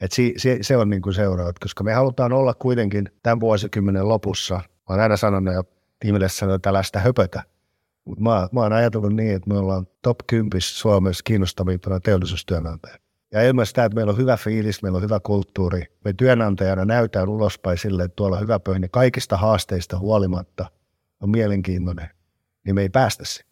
Et 0.00 0.12
si, 0.12 0.34
se, 0.36 0.58
se 0.60 0.76
on 0.76 0.90
niin 0.90 1.14
seuraava, 1.14 1.52
koska 1.60 1.84
me 1.84 1.92
halutaan 1.92 2.32
olla 2.32 2.54
kuitenkin 2.54 3.08
tämän 3.22 3.40
vuosikymmenen 3.40 4.08
lopussa. 4.08 4.54
Mä 4.54 4.62
oon 4.88 5.00
aina 5.00 5.16
sanonut 5.16 5.54
ja 5.54 5.64
tiimille 5.98 6.28
sanonut 6.28 6.62
tällaista 6.62 6.98
höpötä. 6.98 7.42
Mutta 8.04 8.22
mä, 8.22 8.48
mä 8.52 8.60
oon 8.60 8.72
ajatellut 8.72 9.12
niin, 9.12 9.34
että 9.34 9.50
me 9.50 9.58
ollaan 9.58 9.86
top 10.02 10.18
10 10.26 10.60
Suomessa 10.60 11.22
kiinnostavimpana 11.24 12.00
teollisuustyönantaja. 12.00 12.96
Ja 13.32 13.42
ilman 13.42 13.66
sitä, 13.66 13.84
että 13.84 13.96
meillä 13.96 14.10
on 14.10 14.18
hyvä 14.18 14.36
fiilis, 14.36 14.82
meillä 14.82 14.96
on 14.96 15.02
hyvä 15.02 15.20
kulttuuri. 15.20 15.82
Me 16.04 16.12
työnantajana 16.12 16.84
näytään 16.84 17.28
ulospäin 17.28 17.78
sille, 17.78 18.04
että 18.04 18.16
tuolla 18.16 18.38
hyvä 18.38 18.60
pöhni 18.60 18.88
kaikista 18.90 19.36
haasteista 19.36 19.98
huolimatta 19.98 20.66
on 21.20 21.30
mielenkiintoinen 21.30 22.17
niin 22.68 22.74
me 22.74 22.82
ei 22.82 22.88
päästä 22.88 23.24
sinne. 23.24 23.50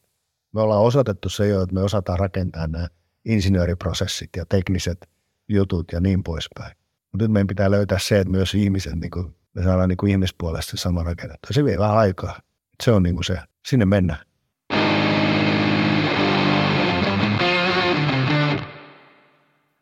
Me 0.53 0.61
ollaan 0.61 0.83
osoitettu 0.83 1.29
se 1.29 1.49
jo, 1.49 1.63
että 1.63 1.75
me 1.75 1.83
osataan 1.83 2.19
rakentaa 2.19 2.67
nämä 2.67 2.89
insinööriprosessit 3.25 4.31
ja 4.37 4.47
tekniset 4.49 5.09
jutut 5.49 5.93
ja 5.93 6.01
niin 6.01 6.23
poispäin. 6.23 6.77
Mutta 7.13 7.25
nyt 7.25 7.33
meidän 7.33 7.47
pitää 7.47 7.71
löytää 7.71 7.99
se, 7.99 8.21
että 8.21 8.31
myös 8.31 8.55
ihmiset, 8.55 8.95
niin 8.95 9.11
kuin, 9.11 9.37
me 9.55 9.63
saadaan 9.63 9.89
niin 9.89 9.97
kuin 9.97 10.11
ihmispuolesta 10.11 10.71
se 10.71 10.77
sama 10.77 11.03
rakennettu. 11.03 11.49
Se 11.51 11.65
vie 11.65 11.79
vähän 11.79 11.97
aikaa. 11.97 12.41
Se 12.83 12.93
on 12.93 13.03
niin 13.03 13.15
kuin 13.15 13.25
se, 13.25 13.39
sinne 13.67 13.85
mennään. 13.85 14.21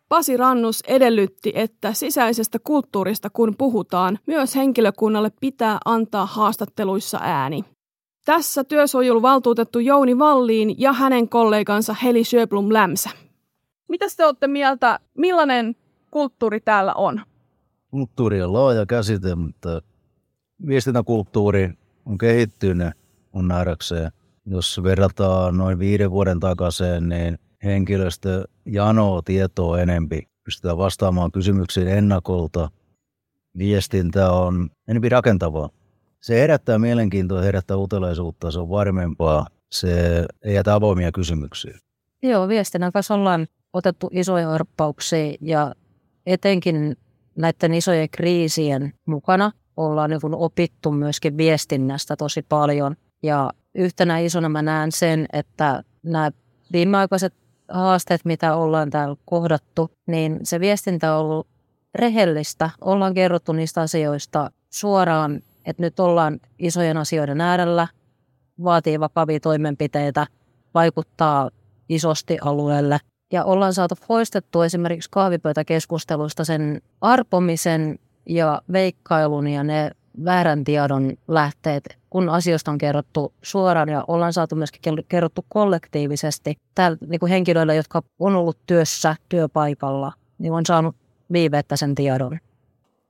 Pasi 0.09 0.37
Rannus 0.37 0.81
edellytti, 0.87 1.53
että 1.55 1.93
sisäisestä 1.93 2.59
kulttuurista 2.59 3.31
kun 3.31 3.55
puhutaan, 3.59 4.19
myös 4.27 4.55
henkilökunnalle 4.57 5.31
pitää 5.41 5.79
antaa 5.85 6.27
haastatteluissa 6.27 7.19
ääni. 7.23 7.74
Tässä 8.25 8.65
työsuojeluvaltuutettu 8.65 9.79
Jouni 9.79 10.19
Valliin 10.19 10.81
ja 10.81 10.93
hänen 10.93 11.29
kollegansa 11.29 11.95
Heli 12.03 12.25
Sjöblom 12.25 12.73
Lämsä. 12.73 13.11
Mitä 13.89 14.07
te 14.17 14.27
olette 14.27 14.47
mieltä, 14.47 14.99
millainen 15.19 15.77
kulttuuri 16.11 16.61
täällä 16.61 16.95
on? 16.95 17.21
Kulttuuri 17.91 18.43
on 18.43 18.53
laaja 18.53 18.87
käsite, 18.87 19.35
mutta 19.35 19.83
viestintäkulttuuri 20.67 21.71
on 22.07 22.19
kehittynyt 22.19 22.95
mun 23.33 23.49
nähdäkseen. 23.49 24.13
Jos 24.47 24.81
verrataan 24.83 25.57
noin 25.57 25.79
viiden 25.79 26.11
vuoden 26.11 26.41
takaisin, 26.41 27.09
niin 27.09 27.39
henkilöstö 27.65 28.45
janoo 28.67 29.23
tietoa 29.23 29.81
enempi. 29.81 30.29
Pystytään 30.45 30.79
vastaamaan 30.79 31.33
kysymyksiin 31.33 31.89
ennakolta. 31.89 32.71
Viestintä 33.59 34.33
on 34.33 34.71
enempi 34.89 35.09
rakentavaa. 35.09 35.69
Se 36.25 36.41
herättää 36.41 36.79
mielenkiintoa, 36.79 37.43
herättää 37.43 37.77
utelaisuutta, 37.77 38.51
se 38.51 38.59
on 38.59 38.69
varmempaa. 38.69 39.47
Se 39.73 40.25
ei 40.43 40.55
jätä 40.55 40.75
avoimia 40.75 41.13
kysymyksiä. 41.13 41.79
Joo, 42.23 42.49
viestinnän 42.49 42.93
kanssa 42.93 43.15
ollaan 43.15 43.47
otettu 43.73 44.11
isoja 44.13 44.49
harppauksia 44.49 45.35
ja 45.41 45.75
etenkin 46.27 46.97
näiden 47.37 47.75
isojen 47.75 48.11
kriisien 48.11 48.93
mukana 49.07 49.53
ollaan 49.77 50.11
niin 50.11 50.21
opittu 50.35 50.93
myöskin 50.93 51.37
viestinnästä 51.37 52.17
tosi 52.17 52.43
paljon. 52.43 52.97
Ja 53.23 53.51
yhtenä 53.75 54.19
isona 54.19 54.49
mä 54.49 54.63
näen 54.63 54.93
sen, 54.93 55.27
että 55.33 55.83
nämä 56.03 56.31
viimeaikaiset 56.73 57.35
haasteet, 57.69 58.25
mitä 58.25 58.57
ollaan 58.57 58.91
täällä 58.91 59.17
kohdattu, 59.25 59.91
niin 60.07 60.41
se 60.43 60.61
viestintä 60.61 61.15
on 61.15 61.21
ollut 61.21 61.47
rehellistä. 61.95 62.71
Ollaan 62.81 63.15
kerrottu 63.15 63.53
niistä 63.53 63.81
asioista 63.81 64.51
suoraan, 64.71 65.43
että 65.67 65.83
nyt 65.83 66.01
ollaan 66.01 66.41
isojen 66.59 66.97
asioiden 66.97 67.41
äärellä, 67.41 67.89
vaatii 68.65 69.01
vakavia 69.01 69.41
toimenpiteitä, 69.41 70.27
vaikuttaa 70.75 71.51
isosti 71.89 72.39
alueelle. 72.41 72.99
Ja 73.33 73.45
ollaan 73.45 73.75
saatu 73.75 73.95
poistettua 74.09 74.65
esimerkiksi 74.65 75.11
kahvipöytäkeskustelusta 75.13 76.45
sen 76.45 76.83
arpomisen 77.01 77.99
ja 78.29 78.63
veikkailun 78.73 79.49
ja 79.49 79.65
ne 79.65 79.91
väärän 80.25 80.65
tiedon 80.65 81.13
lähteet, 81.29 81.99
kun 82.11 82.29
asioista 82.29 82.71
on 82.71 82.79
kerrottu 82.79 83.33
suoraan 83.43 83.89
ja 83.89 84.05
ollaan 84.09 84.33
saatu 84.33 84.57
myöskin 84.57 85.05
kerrottu 85.09 85.45
kollektiivisesti. 85.49 86.57
Täällä 86.75 86.99
niin 87.09 87.29
henkilöillä, 87.29 87.75
jotka 87.75 88.03
on 88.19 88.37
ollut 88.37 88.59
työssä 88.67 89.17
työpaikalla, 89.29 90.13
niin 90.39 90.53
on 90.53 90.67
saanut 90.67 90.97
viiveettä 91.33 91.77
sen 91.77 91.95
tiedon. 91.95 92.39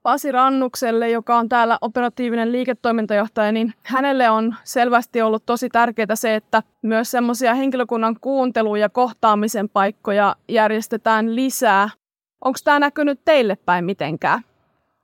Pasi 0.05 0.31
Rannukselle, 0.31 1.09
joka 1.09 1.37
on 1.37 1.49
täällä 1.49 1.77
operatiivinen 1.81 2.51
liiketoimintajohtaja, 2.51 3.51
niin 3.51 3.73
hänelle 3.83 4.29
on 4.29 4.55
selvästi 4.63 5.21
ollut 5.21 5.45
tosi 5.45 5.69
tärkeää 5.69 6.15
se, 6.15 6.35
että 6.35 6.63
myös 6.81 7.11
semmoisia 7.11 7.53
henkilökunnan 7.53 8.15
kuuntelu- 8.21 8.75
ja 8.75 8.89
kohtaamisen 8.89 9.69
paikkoja 9.69 10.35
järjestetään 10.49 11.35
lisää. 11.35 11.89
Onko 12.45 12.59
tämä 12.63 12.79
näkynyt 12.79 13.19
teille 13.25 13.55
päin 13.55 13.85
mitenkään? 13.85 14.41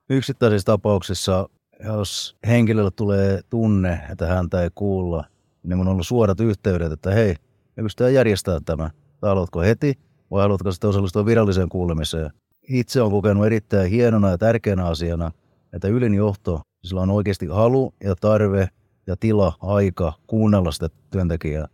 Yksittäisissä 0.09 0.65
tapauksissa, 0.65 1.49
jos 1.85 2.37
henkilölle 2.47 2.91
tulee 2.91 3.41
tunne, 3.49 3.99
että 4.11 4.25
häntä 4.25 4.61
ei 4.61 4.69
kuulla, 4.75 5.25
niin 5.63 5.79
on 5.79 5.87
ollut 5.87 6.07
suorat 6.07 6.39
yhteydet, 6.39 6.91
että 6.91 7.11
hei, 7.11 7.35
me 7.77 7.83
pystytään 7.83 8.13
järjestämään 8.13 8.65
tämä. 8.65 8.89
Haluatko 9.21 9.61
heti 9.61 9.93
vai 10.31 10.41
haluatko 10.41 10.71
sitten 10.71 10.89
osallistua 10.89 11.25
viralliseen 11.25 11.69
kuulemiseen? 11.69 12.31
Itse 12.67 13.01
on 13.01 13.11
kokenut 13.11 13.45
erittäin 13.45 13.89
hienona 13.89 14.29
ja 14.29 14.37
tärkeänä 14.37 14.85
asiana, 14.85 15.31
että 15.73 15.87
ylin 15.87 16.13
johto, 16.13 16.61
sillä 16.83 17.01
on 17.01 17.09
oikeasti 17.09 17.45
halu 17.45 17.93
ja 18.03 18.15
tarve 18.15 18.69
ja 19.07 19.15
tila, 19.17 19.53
aika 19.61 20.13
kuunnella 20.27 20.71
sitä 20.71 20.89
työntekijää. 21.09 21.67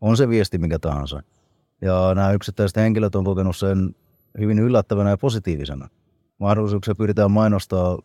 On 0.00 0.16
se 0.16 0.28
viesti 0.28 0.58
mikä 0.58 0.78
tahansa. 0.78 1.22
Ja 1.80 2.14
nämä 2.14 2.32
yksittäiset 2.32 2.76
henkilöt 2.76 3.14
on 3.14 3.24
kokenut 3.24 3.56
sen 3.56 3.94
hyvin 4.38 4.58
yllättävänä 4.58 5.10
ja 5.10 5.18
positiivisena 5.18 5.88
mahdollisuuksia 6.38 6.94
pyritään 6.94 7.30
mainostaa 7.30 7.98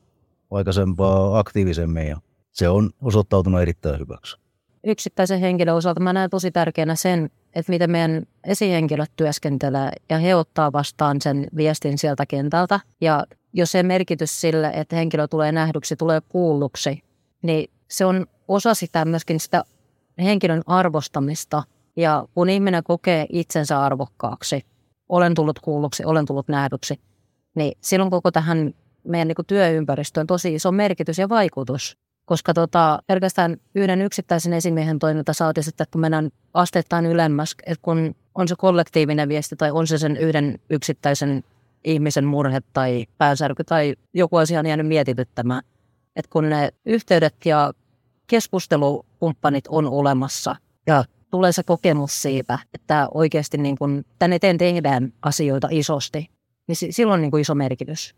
aikaisempaa 0.51 1.39
aktiivisemmin 1.39 2.07
ja 2.07 2.17
se 2.51 2.69
on 2.69 2.89
osoittautunut 3.01 3.61
erittäin 3.61 3.99
hyväksi. 3.99 4.37
Yksittäisen 4.83 5.39
henkilön 5.39 5.75
osalta 5.75 5.99
mä 5.99 6.13
näen 6.13 6.29
tosi 6.29 6.51
tärkeänä 6.51 6.95
sen, 6.95 7.29
että 7.57 7.71
miten 7.71 7.91
meidän 7.91 8.23
esihenkilöt 8.43 9.11
työskentelee 9.15 9.91
ja 10.09 10.17
he 10.17 10.35
ottaa 10.35 10.73
vastaan 10.73 11.21
sen 11.21 11.47
viestin 11.55 11.97
sieltä 11.97 12.25
kentältä. 12.25 12.79
Ja 13.01 13.25
jos 13.53 13.71
se 13.71 13.83
merkitys 13.83 14.41
sille, 14.41 14.71
että 14.73 14.95
henkilö 14.95 15.27
tulee 15.27 15.51
nähdyksi, 15.51 15.95
tulee 15.95 16.21
kuulluksi, 16.29 17.03
niin 17.41 17.69
se 17.89 18.05
on 18.05 18.25
osa 18.47 18.73
sitä 18.73 19.05
myöskin 19.05 19.39
sitä 19.39 19.63
henkilön 20.19 20.61
arvostamista. 20.65 21.63
Ja 21.95 22.25
kun 22.33 22.49
ihminen 22.49 22.83
kokee 22.83 23.25
itsensä 23.29 23.81
arvokkaaksi, 23.81 24.65
olen 25.09 25.33
tullut 25.33 25.59
kuulluksi, 25.59 26.05
olen 26.05 26.25
tullut 26.25 26.47
nähdyksi, 26.47 26.99
niin 27.55 27.77
silloin 27.81 28.11
koko 28.11 28.31
tähän 28.31 28.73
meidän 29.03 29.27
niin 29.27 29.45
työympäristöön 29.47 30.27
tosi 30.27 30.55
iso 30.55 30.71
merkitys 30.71 31.17
ja 31.17 31.29
vaikutus. 31.29 31.97
Koska 32.27 32.53
tota, 32.53 32.99
pelkästään 33.07 33.57
yhden 33.75 34.01
yksittäisen 34.01 34.53
esimiehen 34.53 34.99
toiminta 34.99 35.33
saatisi, 35.33 35.69
että 35.69 35.85
kun 35.91 36.01
mennään 36.01 36.29
asteittain 36.53 37.05
ylemmäs, 37.05 37.55
että 37.65 37.81
kun 37.81 38.15
on 38.35 38.47
se 38.47 38.55
kollektiivinen 38.57 39.29
viesti 39.29 39.55
tai 39.55 39.71
on 39.71 39.87
se 39.87 39.97
sen 39.97 40.17
yhden 40.17 40.59
yksittäisen 40.69 41.43
ihmisen 41.83 42.25
murhe 42.25 42.61
tai 42.73 43.05
päänsärky 43.17 43.63
tai 43.63 43.95
joku 44.13 44.37
asia 44.37 44.59
on 44.59 44.65
jäänyt 44.65 44.87
mietityttämään. 44.87 45.63
Että 46.15 46.29
kun 46.29 46.49
ne 46.49 46.69
yhteydet 46.85 47.35
ja 47.45 47.73
keskustelukumppanit 48.27 49.67
on 49.67 49.85
olemassa 49.85 50.55
ja 50.87 51.03
tulee 51.31 51.51
se 51.51 51.63
kokemus 51.63 52.21
siitä, 52.21 52.59
että 52.73 53.07
oikeasti 53.13 53.57
niin 53.57 53.77
kun 53.77 54.05
tänne 54.19 54.35
eteen 54.35 54.57
tehdään 54.57 55.13
asioita 55.21 55.67
isosti, 55.71 56.29
niin 56.67 56.93
sillä 56.93 57.13
on 57.13 57.21
niin 57.21 57.39
iso 57.39 57.55
merkitys. 57.55 58.15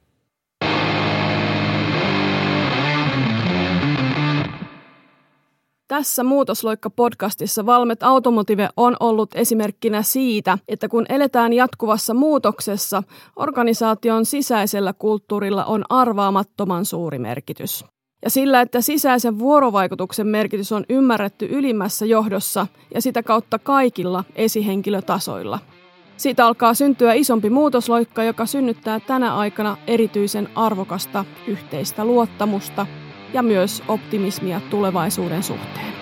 Tässä 5.90 6.24
Muutosloikka-podcastissa 6.24 7.66
Valmet 7.66 8.04
Automotive 8.04 8.70
on 8.78 8.96
ollut 9.00 9.30
esimerkkinä 9.36 10.02
siitä, 10.02 10.58
että 10.68 10.90
kun 10.90 11.06
eletään 11.10 11.54
jatkuvassa 11.54 12.14
muutoksessa, 12.14 13.04
organisaation 13.36 14.26
sisäisellä 14.26 14.94
kulttuurilla 14.94 15.66
on 15.66 15.84
arvaamattoman 15.90 16.86
suuri 16.86 17.20
merkitys. 17.20 17.86
Ja 18.24 18.30
sillä, 18.30 18.62
että 18.62 18.82
sisäisen 18.82 19.40
vuorovaikutuksen 19.40 20.28
merkitys 20.28 20.72
on 20.72 20.86
ymmärretty 20.90 21.48
ylimmässä 21.52 22.06
johdossa 22.06 22.68
ja 22.96 23.02
sitä 23.02 23.24
kautta 23.24 23.60
kaikilla 23.60 24.24
esihenkilötasoilla– 24.36 25.60
siitä 26.18 26.46
alkaa 26.46 26.74
syntyä 26.74 27.14
isompi 27.14 27.50
muutosloikka, 27.50 28.24
joka 28.24 28.46
synnyttää 28.46 29.00
tänä 29.00 29.36
aikana 29.36 29.78
erityisen 29.88 30.50
arvokasta 30.56 31.26
yhteistä 31.48 32.06
luottamusta 32.06 32.88
ja 33.34 33.44
myös 33.44 33.84
optimismia 33.88 34.62
tulevaisuuden 34.70 35.44
suhteen. 35.44 35.99